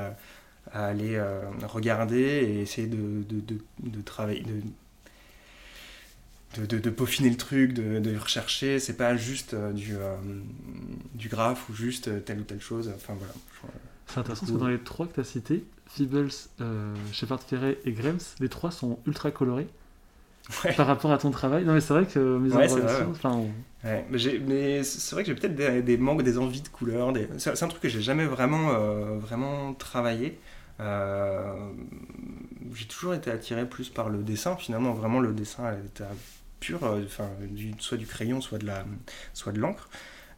à 0.73 0.87
aller 0.87 1.21
regarder 1.65 2.21
et 2.21 2.61
essayer 2.61 2.87
de, 2.87 3.23
de, 3.29 3.41
de, 3.41 3.59
de 3.81 4.01
travailler, 4.01 4.43
de, 4.43 4.63
de, 6.57 6.91
peaufiner 6.91 7.31
le 7.31 7.37
truc, 7.37 7.73
de, 7.73 7.99
de 7.99 8.17
rechercher. 8.17 8.79
C'est 8.79 8.97
pas 8.97 9.17
juste 9.17 9.55
du, 9.55 9.97
du 11.15 11.29
graphe 11.29 11.69
ou 11.69 11.75
juste 11.75 12.25
telle 12.25 12.41
ou 12.41 12.45
telle 12.45 12.61
chose. 12.61 12.91
Enfin 12.95 13.15
voilà. 13.19 13.35
C'est 14.07 14.19
intéressant 14.19 14.41
parce 14.41 14.53
que 14.53 14.59
dans 14.59 14.69
les 14.69 14.79
trois 14.79 15.07
que 15.07 15.15
tu 15.15 15.21
as 15.21 15.25
cités, 15.25 15.65
Feebles, 15.87 16.31
Shepard 17.13 17.43
Ferret 17.43 17.79
et 17.85 17.93
Grems, 17.93 18.21
les 18.41 18.49
trois 18.49 18.71
sont 18.71 18.99
ultra 19.07 19.31
colorés 19.31 19.69
par 20.77 20.87
rapport 20.87 21.13
à 21.13 21.19
ton 21.19 21.31
travail. 21.31 21.65
Non, 21.65 21.75
mais 21.75 21.81
c'est 21.81 21.95
vrai 21.95 22.07
que 22.07 22.39
mes 22.39 22.53
ouais, 22.53 22.69
enfin, 23.11 23.45
mais, 23.85 24.83
c'est 24.83 25.15
vrai 25.15 25.25
que 25.25 25.29
j'ai 25.29 25.35
peut-être 25.35 25.85
des, 25.85 25.97
manques, 25.97 26.23
des 26.23 26.39
envies 26.39 26.63
de 26.63 26.69
couleurs. 26.69 27.13
Des... 27.13 27.29
C'est 27.39 27.63
un 27.63 27.69
truc 27.69 27.83
que 27.83 27.89
j'ai 27.89 28.03
jamais 28.03 28.27
vraiment, 28.27 28.71
euh, 28.71 29.19
vraiment 29.19 29.75
travaillé. 29.75 30.39
Euh, 30.81 31.55
j'ai 32.75 32.87
toujours 32.87 33.15
été 33.15 33.31
attiré 33.31 33.69
plus 33.69 33.89
par 33.89 34.09
le 34.09 34.23
dessin. 34.23 34.57
Finalement, 34.57 34.93
vraiment, 34.93 35.21
le 35.21 35.33
dessin 35.33 35.73
était 35.73 36.05
pur, 36.63 36.85
euh, 36.85 37.03
enfin, 37.05 37.29
du, 37.51 37.75
soit 37.79 37.99
du 37.99 38.07
crayon, 38.07 38.41
soit 38.41 38.59
de 38.59 38.67
la, 38.67 38.87
soit 39.35 39.53
de 39.53 39.59
l'encre. 39.59 39.91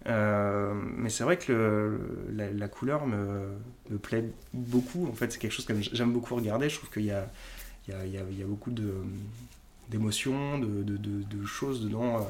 mais 0.06 1.10
c'est 1.10 1.24
vrai 1.24 1.36
que 1.38 1.98
la, 2.32 2.68
couleur 2.68 3.06
me, 3.06 3.58
plaît 4.02 4.24
beaucoup. 4.52 5.06
En 5.06 5.14
fait, 5.14 5.30
c'est 5.30 5.38
quelque 5.38 5.52
chose 5.52 5.66
que 5.66 5.74
j'aime 5.80 6.12
beaucoup 6.12 6.34
regarder. 6.34 6.68
Je 6.68 6.76
trouve 6.78 6.90
qu'il 6.90 7.04
y 7.04 7.12
a, 7.12 7.28
il 7.86 7.94
y, 7.94 7.96
a, 7.96 8.04
il 8.30 8.38
y 8.38 8.42
a 8.42 8.46
beaucoup 8.46 8.72
d'émotions, 9.90 10.58
de, 10.58 11.44
choses 11.46 11.82
dedans 11.82 12.16
euh, 12.16 12.20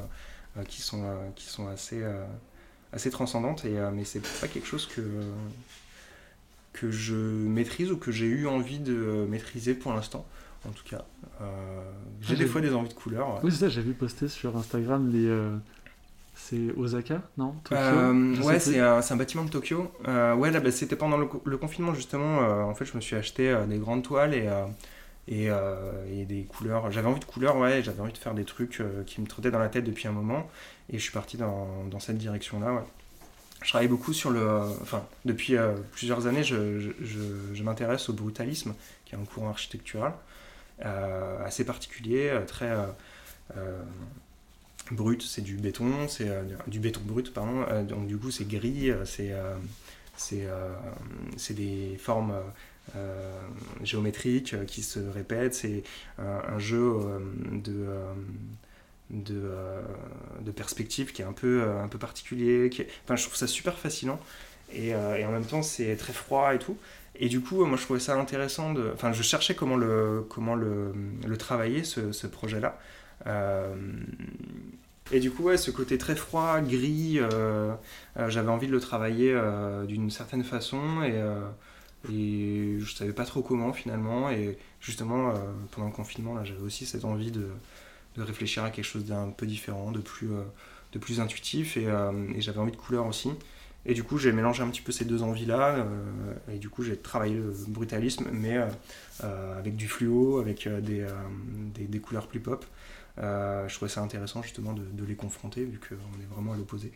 euh, 0.59 0.65
qui, 0.65 0.81
sont, 0.81 1.05
euh, 1.05 1.29
qui 1.37 1.47
sont 1.47 1.69
assez, 1.69 2.03
assez 2.93 3.11
transcendantes. 3.11 3.65
Et, 3.65 3.79
mais 3.93 4.05
c'est 4.05 4.23
pas 4.41 4.49
quelque 4.49 4.67
chose 4.67 4.87
que, 4.87 5.03
que 6.73 6.91
je 6.91 7.15
maîtrise 7.15 7.93
ou 7.93 7.97
que 7.97 8.11
j'ai 8.11 8.27
eu 8.27 8.47
envie 8.47 8.81
de 8.81 9.27
maîtriser 9.29 9.75
pour 9.75 9.93
l'instant. 9.93 10.27
En 10.67 10.73
tout 10.73 10.85
cas, 10.89 11.05
j'ai 12.21 12.35
ah, 12.35 12.39
des 12.39 12.47
fois 12.47 12.61
des 12.61 12.75
envies 12.75 12.89
de 12.89 12.95
couleurs. 12.95 13.41
Oui, 13.43 13.53
c'est 13.53 13.59
ça, 13.59 13.69
j'ai 13.69 13.83
vu 13.83 13.93
poster 13.93 14.29
sur 14.29 14.57
Instagram 14.57 15.11
les. 15.13 15.31
C'est 16.37 16.73
Osaka, 16.77 17.23
non? 17.39 17.55
Ouais, 17.71 18.59
c'est 18.59 18.81
un, 18.81 19.01
un, 19.09 19.17
bâtiment 19.17 19.45
de 19.45 19.51
Tokyo. 19.51 19.93
ouais, 20.07 20.51
là, 20.51 20.61
bah, 20.61 20.73
c'était 20.73 20.97
pendant 20.97 21.17
le, 21.17 21.29
le, 21.45 21.57
confinement, 21.57 21.95
justement. 21.95 22.39
en 22.39 22.75
fait, 22.75 22.87
je 22.87 22.97
me 22.97 23.01
suis 23.01 23.15
acheté 23.15 23.57
des 23.69 23.79
grandes 23.79 24.03
toiles 24.03 24.35
et 24.35 24.49
euh, 25.33 26.07
et, 26.11 26.25
des 26.25 26.43
couleurs. 26.43 26.91
J'avais 26.91 27.09
envie 27.09 27.21
de 27.21 27.25
couleurs, 27.25 27.57
ouais, 27.57 27.83
j'avais 27.83 28.01
envie 28.01 28.13
de 28.13 28.19
faire 28.19 28.35
des 28.35 28.45
trucs 28.45 28.81
euh, 28.81 29.03
qui 29.05 29.21
me 29.21 29.27
trottaient 29.27 29.51
dans 29.51 29.59
la 29.59 29.69
tête 29.69 29.85
depuis 29.85 30.07
un 30.07 30.13
moment, 30.13 30.49
et 30.91 30.99
je 30.99 31.03
suis 31.03 31.13
parti 31.13 31.37
dans, 31.37 31.85
dans 31.91 32.01
cette 32.01 32.19
direction-là, 32.19 32.73
ouais. 32.73 32.85
Je 33.63 33.71
travaille 33.71 33.89
beaucoup 33.89 34.13
sur 34.13 34.31
le. 34.31 34.47
Enfin, 34.83 35.03
depuis 35.25 35.57
euh, 35.57 35.73
plusieurs 35.93 36.27
années, 36.27 36.45
je, 36.45 36.79
je, 37.01 37.21
je, 37.55 37.63
m'intéresse 37.63 38.11
au 38.11 38.13
brutalisme, 38.13 38.75
qui 39.07 39.15
est 39.15 39.19
un 39.19 39.25
courant 39.25 39.49
architectural 39.49 40.13
assez 40.81 41.65
particulier, 41.65 42.39
très 42.47 42.73
brut, 44.91 45.23
c'est 45.23 45.43
du 45.43 45.57
béton, 45.57 46.09
c'est 46.09 46.31
du 46.67 46.81
béton 46.81 47.01
brut, 47.05 47.33
pardon, 47.33 47.65
donc 47.85 48.07
du 48.07 48.17
coup 48.17 48.31
c'est 48.31 48.47
gris, 48.47 48.91
c'est 49.05 49.33
c'est 50.17 51.55
des 51.55 51.97
formes 51.99 52.35
euh, 52.97 53.41
géométrique 53.83 54.53
euh, 54.53 54.67
qui 54.67 54.83
se 54.83 54.99
répète. 54.99 55.55
C'est 55.55 55.83
un, 56.19 56.59
jeu 56.59 56.83
euh, 56.83 57.19
de 57.51 57.87
de, 59.11 59.51
de, 60.41 60.51
perspective 60.51 61.13
qui 61.13 61.23
est 61.23 61.25
un 61.25 61.33
peu, 61.33 61.63
un 61.83 61.89
peu 61.89 61.99
particulier. 61.99 62.71
Enfin, 63.05 63.17
je 63.17 63.25
trouve 63.25 63.37
ça 63.37 63.47
super 63.47 63.79
fascinant. 63.79 64.21
Et 64.73 64.95
en 64.95 65.31
même 65.31 65.45
temps, 65.45 65.63
c'est 65.63 65.97
très 65.97 66.13
froid 66.13 66.55
et 66.55 66.59
tout. 66.59 66.77
Et 67.17 67.29
du 67.29 67.41
coup, 67.41 67.65
moi, 67.65 67.77
je 67.77 67.83
trouvais 67.83 68.01
ça 68.01 68.17
intéressant. 68.19 68.75
Enfin, 68.93 69.13
je 69.13 69.23
cherchais 69.23 69.55
comment 69.55 69.77
le, 69.77 70.27
comment 70.29 70.55
le, 70.55 70.93
le 71.27 71.37
travailler, 71.37 71.85
ce, 71.85 72.27
projet-là. 72.27 72.79
Et 75.13 75.21
du 75.21 75.31
coup, 75.31 75.45
ouais, 75.45 75.57
ce 75.57 75.71
côté 75.71 75.99
très 75.99 76.17
froid, 76.17 76.61
gris, 76.61 77.21
j'avais 78.29 78.49
envie 78.51 78.67
de 78.67 78.73
le 78.73 78.81
travailler 78.81 79.37
d'une 79.87 80.11
certaine 80.11 80.45
façon. 80.45 81.03
Et, 81.03 81.21
et 82.11 82.77
je 82.81 82.95
savais 82.95 83.13
pas 83.13 83.25
trop 83.25 83.43
comment 83.43 83.73
finalement. 83.73 84.31
Et 84.31 84.59
justement, 84.81 85.31
euh, 85.31 85.35
pendant 85.71 85.89
le 85.89 85.93
confinement, 85.93 86.43
j'avais 86.45 86.61
aussi 86.61 86.87
cette 86.87 87.05
envie 87.05 87.31
de, 87.31 87.49
de 88.17 88.23
réfléchir 88.23 88.65
à 88.65 88.71
quelque 88.71 88.85
chose 88.85 89.05
d'un 89.05 89.31
peu 89.31 89.47
différent, 89.47 89.91
de 89.93 90.01
plus, 90.01 90.33
euh, 90.33 90.43
de 90.93 90.99
plus 90.99 91.21
intuitif. 91.21 91.77
Et, 91.77 91.87
euh, 91.87 92.13
et 92.35 92.41
j'avais 92.41 92.59
envie 92.59 92.73
de 92.73 92.77
couleur 92.77 93.07
aussi. 93.07 93.31
Et 93.87 93.95
du 93.95 94.03
coup, 94.03 94.19
j'ai 94.19 94.33
mélangé 94.33 94.63
un 94.63 94.69
petit 94.69 94.81
peu 94.81 94.93
ces 94.93 95.05
deux 95.05 95.23
envies-là. 95.23 95.87
et 96.53 96.59
du 96.59 96.71
coup, 96.71 96.83
j'ai 96.83 96.97
travaillé 96.97 97.35
le 97.35 97.53
brutalisme, 97.69 98.27
mais 98.33 98.59
avec 99.23 99.77
du 99.77 99.89
fluo, 99.89 100.39
avec 100.39 100.69
des, 100.69 101.07
des, 101.75 101.99
couleurs 102.01 102.27
plus 102.27 102.41
pop. 102.41 102.65
je 103.19 103.75
trouvais 103.75 103.91
ça 103.91 104.01
intéressant 104.01 104.43
justement 104.43 104.73
de, 104.73 105.05
les 105.05 105.17
confronter, 105.17 105.65
vu 105.65 105.79
qu'on 105.79 106.21
est 106.21 106.35
vraiment 106.35 106.55
à 106.55 106.57
l'opposé. 106.57 106.93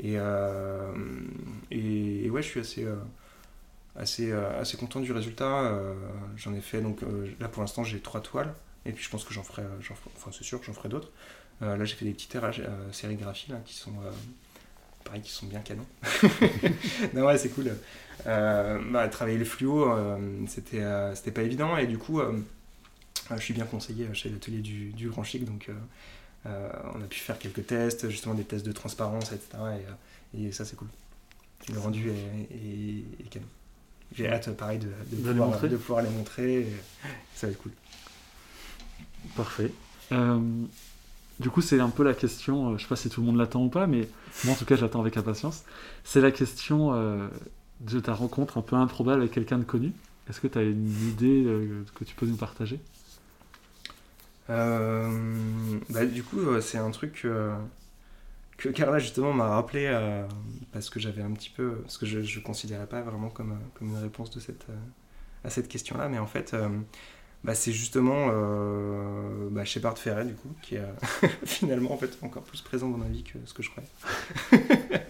Et, 0.00 0.14
et, 1.70 2.30
ouais, 2.30 2.42
je 2.42 2.48
suis 2.48 2.60
assez 2.60 2.86
assez, 3.96 4.30
euh, 4.30 4.60
assez 4.60 4.76
content 4.76 5.00
du 5.00 5.12
résultat. 5.12 5.64
Euh, 5.64 5.94
j'en 6.36 6.54
ai 6.54 6.60
fait, 6.60 6.80
donc 6.80 7.02
euh, 7.02 7.30
là 7.40 7.48
pour 7.48 7.62
l'instant 7.62 7.84
j'ai 7.84 8.00
trois 8.00 8.20
toiles, 8.20 8.52
et 8.86 8.92
puis 8.92 9.04
je 9.04 9.10
pense 9.10 9.24
que 9.24 9.34
j'en 9.34 9.42
ferai, 9.42 9.62
enfin 10.16 10.30
c'est 10.32 10.44
sûr 10.44 10.60
j'en 10.62 10.72
ferai 10.72 10.88
d'autres. 10.88 11.10
là 11.60 11.84
j'ai 11.84 11.94
fait 11.94 12.04
des 12.04 12.12
petites 12.12 12.36
sérigraphies 12.92 13.50
là, 13.50 13.60
qui 13.64 13.74
sont 13.74 13.92
pareil, 15.12 15.22
qui 15.22 15.30
sont 15.30 15.46
bien 15.46 15.60
canons. 15.60 15.86
non, 17.14 17.26
ouais, 17.26 17.38
c'est 17.38 17.50
cool. 17.50 17.72
bah, 18.24 19.08
travailler 19.08 19.38
le 19.38 19.44
fluo, 19.44 19.86
c'était, 20.48 20.82
c'était 21.14 21.30
pas 21.30 21.42
évident, 21.42 21.76
et 21.76 21.86
du 21.86 21.98
coup, 21.98 22.20
je 23.30 23.42
suis 23.42 23.54
bien 23.54 23.64
conseillé 23.64 24.08
chez 24.14 24.28
l'atelier 24.30 24.60
du, 24.60 24.92
du, 24.92 25.08
Grand 25.08 25.24
Chic, 25.24 25.44
donc 25.44 25.70
on 26.44 26.48
a 27.02 27.06
pu 27.08 27.18
faire 27.18 27.38
quelques 27.38 27.66
tests, 27.66 28.08
justement 28.08 28.34
des 28.34 28.44
tests 28.44 28.66
de 28.66 28.72
transparence, 28.72 29.32
etc. 29.32 29.58
Et, 30.34 30.52
ça, 30.52 30.64
c'est 30.64 30.76
cool. 30.76 30.88
Le 31.72 31.78
rendu 31.78 32.10
est, 32.10 33.24
est 33.24 33.28
canon 33.28 33.46
j'ai 34.14 34.28
hâte, 34.28 34.50
pareil, 34.56 34.78
de, 34.78 34.88
de, 35.10 35.76
pouvoir, 35.76 36.02
les 36.02 36.10
montrer. 36.10 36.66
ça 37.34 37.46
va 37.46 37.52
être 37.52 37.62
cool. 37.62 37.72
Parfait. 39.36 39.70
Euh, 40.12 40.40
du 41.40 41.50
coup, 41.50 41.60
c'est 41.60 41.80
un 41.80 41.90
peu 41.90 42.02
la 42.02 42.14
question, 42.14 42.70
euh, 42.72 42.78
je 42.78 42.82
sais 42.82 42.88
pas 42.88 42.96
si 42.96 43.08
tout 43.08 43.20
le 43.20 43.26
monde 43.26 43.36
l'attend 43.36 43.64
ou 43.64 43.68
pas, 43.68 43.86
mais 43.86 44.08
moi 44.44 44.54
en 44.54 44.56
tout 44.56 44.64
cas, 44.64 44.76
je 44.76 44.82
l'attends 44.82 45.00
avec 45.00 45.16
impatience. 45.16 45.64
C'est 46.04 46.20
la 46.20 46.30
question 46.30 46.94
euh, 46.94 47.28
de 47.80 48.00
ta 48.00 48.14
rencontre 48.14 48.58
un 48.58 48.62
peu 48.62 48.76
improbable 48.76 49.20
avec 49.22 49.32
quelqu'un 49.32 49.58
de 49.58 49.64
connu. 49.64 49.92
Est-ce 50.28 50.40
que 50.40 50.46
tu 50.46 50.58
as 50.58 50.62
une 50.62 50.88
idée 51.08 51.44
que 51.94 52.04
tu 52.04 52.14
peux 52.14 52.26
nous 52.26 52.36
partager? 52.36 52.80
Bah, 54.48 56.06
Du 56.06 56.22
coup, 56.22 56.60
c'est 56.60 56.78
un 56.78 56.90
truc 56.90 57.26
que 58.62 58.68
Carla 58.68 58.98
justement 58.98 59.32
m'a 59.32 59.48
rappelé 59.48 59.86
euh, 59.88 60.24
parce 60.72 60.88
que 60.88 61.00
j'avais 61.00 61.22
un 61.22 61.32
petit 61.32 61.50
peu 61.50 61.76
parce 61.82 61.98
que 61.98 62.06
je 62.06 62.18
ne 62.18 62.44
considérais 62.44 62.86
pas 62.86 63.02
vraiment 63.02 63.28
comme, 63.28 63.58
une 63.80 63.96
réponse 63.96 64.30
euh, 64.36 64.72
à 65.42 65.50
cette 65.50 65.68
question 65.68 65.98
là 65.98 66.08
mais 66.08 66.18
en 66.18 66.26
fait 66.26 66.54
euh, 66.54 66.68
bah, 67.42 67.54
c'est 67.54 67.72
justement 67.72 68.28
bah, 69.62 69.64
Shepard 69.64 69.98
Ferret 69.98 70.24
du 70.24 70.34
coup 70.34 70.54
qui 70.62 70.76
est 70.76 70.82
finalement 71.44 71.92
en 71.92 71.96
fait 71.96 72.18
encore 72.22 72.42
plus 72.42 72.60
présent 72.60 72.88
dans 72.88 72.98
ma 72.98 73.08
vie 73.08 73.22
que 73.22 73.38
ce 73.44 73.54
que 73.54 73.62
je 73.62 73.70
croyais. 73.70 73.88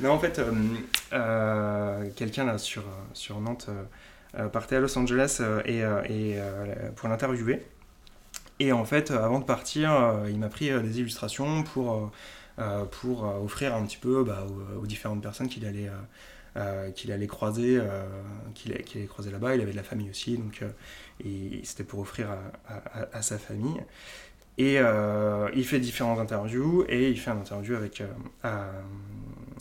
Non 0.00 0.10
en 0.10 0.18
fait 0.18 0.40
quelqu'un 2.16 2.44
là 2.44 2.58
sur, 2.58 2.82
sur 3.12 3.40
Nantes 3.40 3.70
partait 4.52 4.76
à 4.76 4.80
Los 4.80 4.98
Angeles 4.98 5.40
et, 5.64 5.82
et 6.08 6.40
pour 6.96 7.08
l'interviewer. 7.08 7.62
Et 8.58 8.72
en 8.72 8.84
fait, 8.84 9.12
avant 9.12 9.38
de 9.38 9.44
partir, 9.44 10.22
il 10.28 10.38
m'a 10.40 10.48
pris 10.48 10.70
des 10.82 10.98
illustrations 10.98 11.62
pour 11.62 12.10
euh, 12.58 12.86
pour 12.86 13.26
euh, 13.26 13.44
offrir 13.44 13.74
un 13.74 13.84
petit 13.84 13.98
peu 13.98 14.24
bah, 14.24 14.46
aux, 14.80 14.86
différentes 14.86 15.20
personnes 15.20 15.48
qu'il 15.48 15.66
allait, 15.66 15.90
euh, 16.56 16.90
qu'il 16.90 17.12
allait 17.12 17.26
croiser, 17.26 17.80
qu'il 18.54 18.72
allait 18.72 19.06
croiser 19.06 19.30
là-bas. 19.30 19.54
Il 19.54 19.60
avait 19.60 19.72
de 19.72 19.76
la 19.76 19.82
famille 19.82 20.10
aussi, 20.10 20.36
donc 20.36 20.62
c'était 21.62 21.84
pour 21.84 22.00
offrir 22.00 22.28
à, 23.12 23.22
sa 23.22 23.38
famille. 23.38 23.80
Et 24.58 24.78
il 25.54 25.64
fait 25.64 25.80
différentes 25.80 26.18
interviews 26.18 26.84
et 26.88 27.10
il 27.10 27.18
fait 27.18 27.30
un 27.30 27.38
interview 27.38 27.76
avec, 27.76 28.02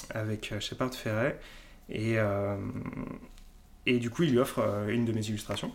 avec 0.10 0.54
Shepard 0.60 0.94
Ferret. 0.94 1.40
Et, 1.90 2.16
et 3.86 4.00
du 4.00 4.10
coup, 4.10 4.24
il 4.24 4.32
lui 4.32 4.40
offre 4.40 4.86
une 4.88 5.06
de 5.06 5.12
mes 5.12 5.28
illustrations. 5.28 5.72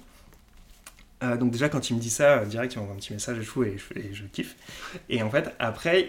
Euh, 1.23 1.37
donc 1.37 1.51
déjà 1.51 1.69
quand 1.69 1.91
il 1.91 1.97
me 1.97 2.01
dit 2.01 2.11
ça, 2.11 2.39
euh, 2.39 2.45
direct 2.47 2.75
il 2.75 2.79
m'envoie 2.79 2.95
un 2.95 2.99
petit 2.99 3.13
message 3.13 3.39
et 3.39 3.43
je, 3.43 3.99
et, 3.99 4.15
je, 4.15 4.25
kiffe. 4.25 4.57
Et 5.11 5.23
en 5.23 5.31
fait 5.31 5.55
après, 5.59 6.09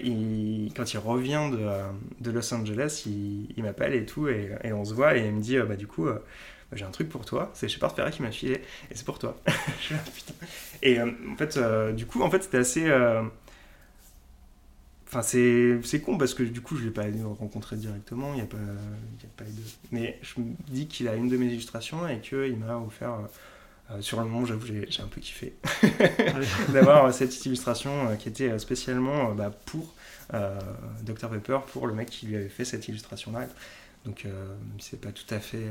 quand 0.75 0.93
il 0.93 0.97
revient 0.97 1.49
de, 1.51 1.57
euh, 1.59 1.83
de 2.21 2.31
Los 2.31 2.53
Angeles, 2.53 3.03
il, 3.05 3.63
m'appelle 3.63 3.93
et 3.93 4.05
tout 4.05 4.29
et, 4.29 4.57
on 4.71 4.85
se 4.85 4.93
voit 4.93 5.17
et 5.17 5.25
il 5.25 5.33
me 5.33 5.41
dit 5.41 5.57
bah 5.59 5.75
du 5.75 5.87
coup 5.87 6.05
bah, 6.05 6.21
j'ai 6.73 6.85
un 6.85 6.91
truc 6.91 7.09
pour 7.09 7.25
toi, 7.25 7.51
c'est 7.53 7.67
Shepard 7.67 7.93
Ferret 7.93 8.11
qui 8.11 8.21
m'a 8.21 8.31
filé 8.31 8.53
et 8.89 8.95
c'est 8.95 9.05
pour 9.05 9.19
toi. 9.19 9.37
je 9.47 9.95
ah, 9.95 9.97
putain. 10.15 10.33
Et 10.81 11.01
en 11.01 11.35
fait 11.37 11.59
du 11.93 12.05
coup 12.05 12.21
en 12.21 12.29
fait 12.29 12.43
c'était 12.43 12.59
assez 12.59 12.89
Enfin, 15.13 15.23
c'est 15.23 16.01
con 16.01 16.17
parce 16.17 16.33
que 16.33 16.41
du 16.41 16.61
coup, 16.61 16.77
je 16.77 16.85
l'ai 16.85 16.89
pas 16.89 17.03
rencontré 17.37 17.75
directement. 17.75 18.33
Il 18.33 18.39
y 18.39 18.43
a 18.43 18.45
pas, 18.45 18.55
y 18.55 19.25
a 19.25 19.29
pas. 19.35 19.43
Mais 19.91 20.17
je 20.21 20.39
me 20.39 20.53
dis 20.69 20.87
qu'il 20.87 21.09
a 21.09 21.15
une 21.15 21.27
de 21.27 21.35
mes 21.35 21.47
illustrations 21.47 22.07
et 22.07 22.21
qu'il 22.21 22.55
m'a 22.55 22.77
offert. 22.77 23.19
Euh, 23.91 24.01
sur 24.01 24.19
le 24.19 24.25
moment, 24.27 24.45
j'avoue, 24.45 24.65
j'ai 24.65 24.87
j'ai 24.89 25.01
un 25.03 25.07
peu 25.07 25.21
kiffé 25.21 25.53
d'avoir 26.69 27.05
euh, 27.05 27.11
cette 27.11 27.45
illustration 27.45 28.09
euh, 28.09 28.15
qui 28.15 28.29
était 28.29 28.57
spécialement 28.59 29.33
bah, 29.33 29.51
pour 29.65 29.93
Dr 31.03 31.29
Pepper, 31.29 31.59
pour 31.73 31.87
le 31.87 31.93
mec 31.93 32.09
qui 32.09 32.25
lui 32.27 32.35
avait 32.37 32.49
fait 32.49 32.63
cette 32.65 32.87
illustration-là. 32.87 33.47
Donc, 34.05 34.25
c'est 34.79 34.99
pas 34.99 35.11
tout 35.11 35.31
à 35.33 35.39
fait. 35.39 35.67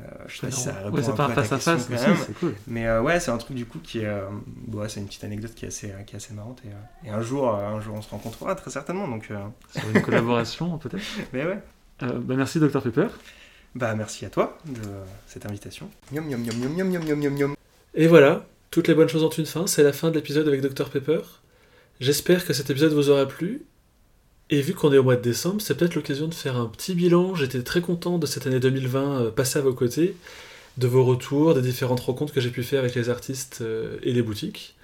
euh, 0.00 0.04
je 0.26 0.36
sais 0.36 0.46
pas 0.46 0.50
si 0.52 0.60
ça 0.60 0.72
répond 0.74 0.96
Ouais, 0.96 1.02
c'est 1.02 1.10
un 1.10 1.14
pas 1.14 1.26
peu 1.26 1.32
à 1.32 1.34
face 1.34 1.52
à 1.52 1.58
face, 1.58 1.86
quand 1.86 1.92
mais 1.94 1.98
c'est 1.98 2.34
cool. 2.38 2.54
Mais 2.66 2.86
euh, 2.86 3.02
ouais, 3.02 3.18
c'est 3.20 3.30
un 3.32 3.38
truc 3.38 3.56
du 3.56 3.66
coup 3.66 3.78
qui 3.80 4.00
est. 4.00 4.06
euh, 4.06 4.28
bon, 4.46 4.78
ouais, 4.80 4.88
c'est 4.88 5.00
une 5.00 5.06
petite 5.06 5.24
anecdote 5.24 5.54
qui 5.54 5.64
est 5.64 5.68
assez, 5.68 5.92
qui 6.06 6.14
est 6.14 6.16
assez 6.16 6.34
marrante. 6.34 6.60
Et, 6.64 7.08
et 7.08 7.10
un, 7.10 7.22
jour, 7.22 7.52
un 7.52 7.80
jour, 7.80 7.94
on 7.96 8.02
se 8.02 8.10
rencontrera 8.10 8.54
très 8.54 8.70
certainement. 8.70 9.08
Donc, 9.08 9.32
Sur 9.76 9.90
une 9.90 10.02
collaboration, 10.02 10.78
peut-être. 10.78 11.02
mais 11.32 11.44
ouais. 11.44 11.58
Bah, 12.00 12.34
merci, 12.36 12.60
Dr 12.60 12.80
Pepper. 12.82 13.08
Bah 13.78 13.94
merci 13.94 14.26
à 14.26 14.28
toi 14.28 14.58
de 14.66 14.80
cette 15.28 15.46
invitation. 15.46 15.88
Et 17.94 18.08
voilà, 18.08 18.44
toutes 18.72 18.88
les 18.88 18.94
bonnes 18.94 19.08
choses 19.08 19.22
ont 19.22 19.30
une 19.30 19.46
fin, 19.46 19.68
c'est 19.68 19.84
la 19.84 19.92
fin 19.92 20.10
de 20.10 20.16
l'épisode 20.16 20.48
avec 20.48 20.62
Dr 20.62 20.90
Pepper. 20.90 21.20
J'espère 22.00 22.44
que 22.44 22.52
cet 22.52 22.70
épisode 22.70 22.92
vous 22.92 23.08
aura 23.08 23.26
plu. 23.26 23.62
Et 24.50 24.62
vu 24.62 24.74
qu'on 24.74 24.92
est 24.92 24.98
au 24.98 25.04
mois 25.04 25.14
de 25.14 25.22
décembre, 25.22 25.60
c'est 25.60 25.76
peut-être 25.76 25.94
l'occasion 25.94 26.26
de 26.26 26.34
faire 26.34 26.56
un 26.56 26.66
petit 26.66 26.96
bilan. 26.96 27.36
J'étais 27.36 27.62
très 27.62 27.80
content 27.80 28.18
de 28.18 28.26
cette 28.26 28.48
année 28.48 28.58
2020 28.58 29.20
euh, 29.20 29.30
passée 29.30 29.60
à 29.60 29.62
vos 29.62 29.74
côtés, 29.74 30.16
de 30.76 30.88
vos 30.88 31.04
retours, 31.04 31.54
des 31.54 31.62
différentes 31.62 32.00
rencontres 32.00 32.34
que 32.34 32.40
j'ai 32.40 32.50
pu 32.50 32.64
faire 32.64 32.80
avec 32.80 32.96
les 32.96 33.10
artistes 33.10 33.58
euh, 33.60 33.98
et 34.02 34.12
les 34.12 34.22
boutiques. 34.22 34.74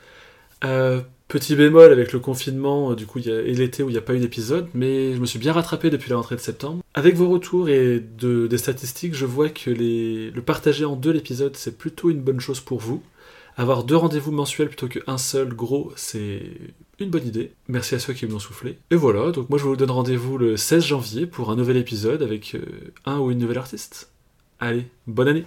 Euh, 0.62 1.00
petit 1.34 1.56
bémol 1.56 1.90
avec 1.90 2.12
le 2.12 2.20
confinement, 2.20 2.92
euh, 2.92 2.94
du 2.94 3.06
coup, 3.06 3.18
et 3.18 3.54
l'été 3.54 3.82
où 3.82 3.88
il 3.88 3.92
n'y 3.92 3.98
a 3.98 4.02
pas 4.02 4.14
eu 4.14 4.20
d'épisode, 4.20 4.68
mais 4.72 5.14
je 5.14 5.18
me 5.18 5.26
suis 5.26 5.40
bien 5.40 5.52
rattrapé 5.52 5.90
depuis 5.90 6.10
la 6.10 6.16
rentrée 6.16 6.36
de 6.36 6.40
septembre. 6.40 6.80
Avec 6.94 7.16
vos 7.16 7.28
retours 7.28 7.68
et 7.68 7.98
de, 7.98 8.46
des 8.46 8.58
statistiques, 8.58 9.14
je 9.14 9.26
vois 9.26 9.48
que 9.48 9.70
le 9.70 10.40
partager 10.42 10.84
en 10.84 10.94
deux 10.94 11.10
l'épisode, 11.10 11.56
c'est 11.56 11.76
plutôt 11.76 12.10
une 12.10 12.20
bonne 12.20 12.38
chose 12.38 12.60
pour 12.60 12.78
vous. 12.78 13.02
Avoir 13.56 13.82
deux 13.82 13.96
rendez-vous 13.96 14.30
mensuels 14.30 14.68
plutôt 14.68 14.86
qu'un 14.86 15.18
seul 15.18 15.54
gros, 15.54 15.92
c'est 15.96 16.52
une 17.00 17.10
bonne 17.10 17.26
idée. 17.26 17.50
Merci 17.66 17.96
à 17.96 17.98
ceux 17.98 18.12
qui 18.12 18.26
me 18.26 18.30
l'ont 18.30 18.38
soufflé. 18.38 18.78
Et 18.92 18.96
voilà, 18.96 19.32
donc 19.32 19.50
moi 19.50 19.58
je 19.58 19.64
vous 19.64 19.76
donne 19.76 19.90
rendez-vous 19.90 20.38
le 20.38 20.56
16 20.56 20.84
janvier 20.84 21.26
pour 21.26 21.50
un 21.50 21.56
nouvel 21.56 21.76
épisode 21.76 22.22
avec 22.22 22.54
euh, 22.54 22.92
un 23.06 23.18
ou 23.18 23.32
une 23.32 23.38
nouvelle 23.38 23.58
artiste. 23.58 24.12
Allez, 24.60 24.86
bonne 25.08 25.28
année 25.28 25.44